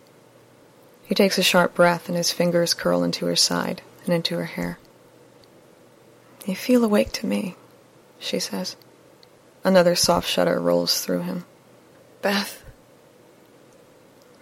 [1.04, 4.46] He takes a sharp breath and his fingers curl into her side and into her
[4.46, 4.78] hair.
[6.48, 7.54] You feel awake to me,
[8.18, 8.74] she says.
[9.62, 11.44] Another soft shudder rolls through him.
[12.22, 12.64] Beth,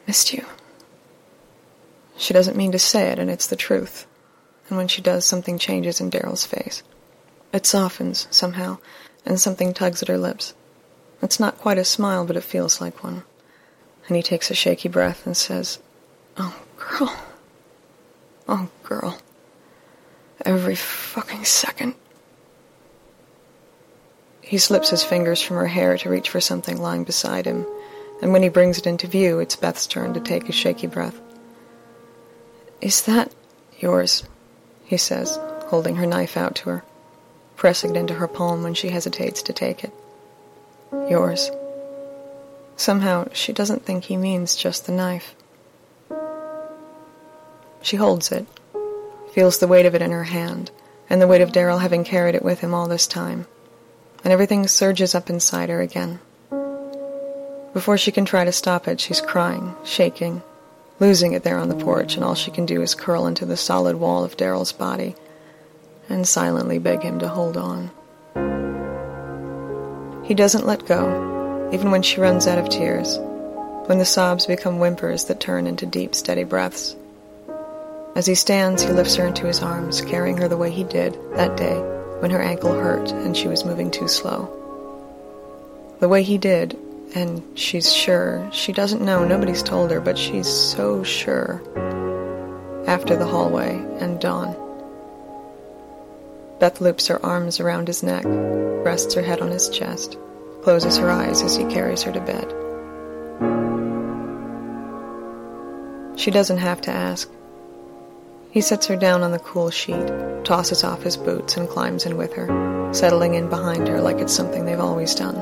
[0.06, 0.46] missed you.
[2.16, 4.06] She doesn't mean to say it, and it's the truth
[4.68, 6.82] and when she does, something changes in Daryl's face.
[7.52, 8.78] It softens, somehow,
[9.24, 10.54] and something tugs at her lips.
[11.22, 13.22] It's not quite a smile, but it feels like one.
[14.08, 15.78] And he takes a shaky breath and says,
[16.36, 17.16] Oh, girl.
[18.48, 19.18] Oh, girl.
[20.46, 21.96] Every fucking second.
[24.40, 27.66] He slips his fingers from her hair to reach for something lying beside him,
[28.22, 31.20] and when he brings it into view, it's Beth's turn to take a shaky breath.
[32.80, 33.34] Is that
[33.80, 34.22] yours?
[34.84, 35.36] he says,
[35.66, 36.84] holding her knife out to her,
[37.56, 39.92] pressing it into her palm when she hesitates to take it.
[41.10, 41.50] Yours.
[42.76, 45.34] Somehow, she doesn't think he means just the knife.
[47.82, 48.46] She holds it,
[49.36, 50.70] feels the weight of it in her hand,
[51.10, 53.46] and the weight of Daryl having carried it with him all this time,
[54.24, 56.18] and everything surges up inside her again.
[57.74, 60.40] Before she can try to stop it, she's crying, shaking,
[61.00, 63.58] losing it there on the porch, and all she can do is curl into the
[63.58, 65.14] solid wall of Daryl's body
[66.08, 67.90] and silently beg him to hold on.
[70.24, 73.18] He doesn't let go, even when she runs out of tears,
[73.84, 76.96] when the sobs become whimpers that turn into deep, steady breaths.
[78.16, 81.18] As he stands, he lifts her into his arms, carrying her the way he did
[81.34, 81.76] that day
[82.20, 84.48] when her ankle hurt and she was moving too slow.
[86.00, 86.78] The way he did
[87.14, 88.48] and she's sure.
[88.52, 91.62] She doesn't know, nobody's told her, but she's so sure.
[92.86, 94.56] After the hallway and dawn.
[96.58, 100.16] Beth loops her arms around his neck, rests her head on his chest,
[100.62, 102.48] closes her eyes as he carries her to bed.
[106.18, 107.30] She doesn't have to ask.
[108.56, 110.08] He sets her down on the cool sheet,
[110.42, 114.32] tosses off his boots, and climbs in with her, settling in behind her like it's
[114.32, 115.34] something they've always done.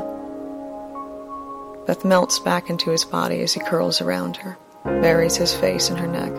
[1.86, 5.96] Beth melts back into his body as he curls around her, buries his face in
[5.96, 6.32] her neck.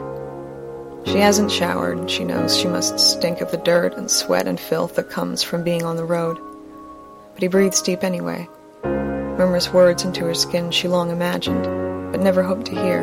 [1.05, 4.95] She hasn't showered, she knows she must stink of the dirt and sweat and filth
[4.95, 6.37] that comes from being on the road.
[7.35, 8.49] But he breathes deep anyway,
[8.83, 11.63] murmurs words into her skin she long imagined,
[12.11, 12.99] but never hoped to hear.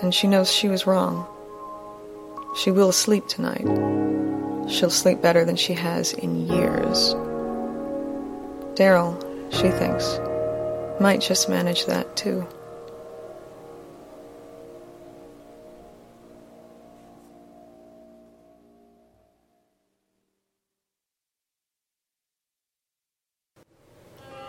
[0.00, 1.26] And she knows she was wrong.
[2.56, 3.66] She will sleep tonight.
[4.70, 7.14] She'll sleep better than she has in years.
[8.74, 9.14] Daryl,
[9.52, 10.18] she thinks,
[10.98, 12.46] might just manage that too.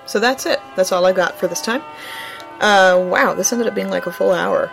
[0.06, 0.62] So that's it.
[0.78, 1.82] That's all I got for this time.
[2.62, 4.72] Uh, wow, this ended up being like a full hour.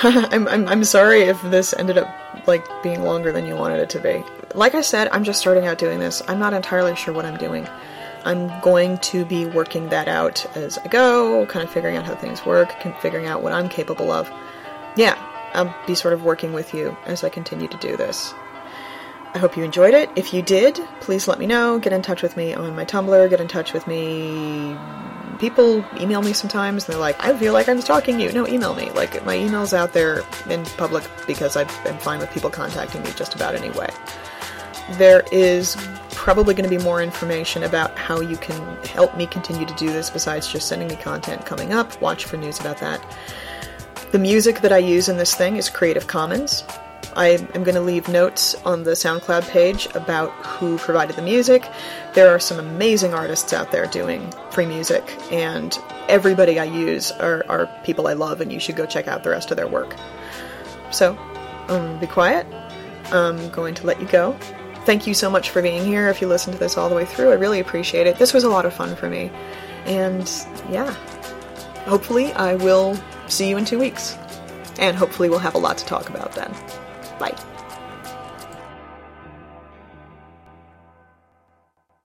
[0.02, 2.08] I'm, I'm, I'm sorry if this ended up
[2.46, 4.22] like being longer than you wanted it to be.
[4.54, 6.22] Like I said, I'm just starting out doing this.
[6.28, 7.68] I'm not entirely sure what I'm doing.
[8.24, 12.14] I'm going to be working that out as I go, kind of figuring out how
[12.14, 14.30] things work, figuring out what I'm capable of.
[14.96, 15.16] Yeah,
[15.54, 18.34] I'll be sort of working with you as I continue to do this.
[19.34, 20.10] I hope you enjoyed it.
[20.16, 21.78] If you did, please let me know.
[21.78, 23.30] Get in touch with me on my Tumblr.
[23.30, 24.76] Get in touch with me.
[25.38, 28.32] People email me sometimes and they're like, I feel like I'm stalking you.
[28.32, 28.90] No, email me.
[28.90, 31.68] Like, my email's out there in public because I'm
[31.98, 33.88] fine with people contacting me just about any way.
[34.92, 35.76] There is
[36.10, 39.86] probably going to be more information about how you can help me continue to do
[39.86, 42.00] this besides just sending me content coming up.
[42.02, 43.00] Watch for news about that.
[44.10, 46.64] The music that I use in this thing is Creative Commons.
[47.18, 51.68] I am going to leave notes on the SoundCloud page about who provided the music.
[52.14, 55.02] There are some amazing artists out there doing free music,
[55.32, 55.76] and
[56.08, 59.30] everybody I use are, are people I love, and you should go check out the
[59.30, 59.96] rest of their work.
[60.92, 61.18] So,
[61.66, 62.46] um, be quiet.
[63.12, 64.38] I'm going to let you go.
[64.84, 66.08] Thank you so much for being here.
[66.08, 68.16] If you listened to this all the way through, I really appreciate it.
[68.20, 69.32] This was a lot of fun for me.
[69.86, 70.30] And
[70.70, 70.92] yeah,
[71.84, 72.96] hopefully, I will
[73.26, 74.16] see you in two weeks.
[74.78, 76.54] And hopefully, we'll have a lot to talk about then.
[77.18, 77.57] Bye.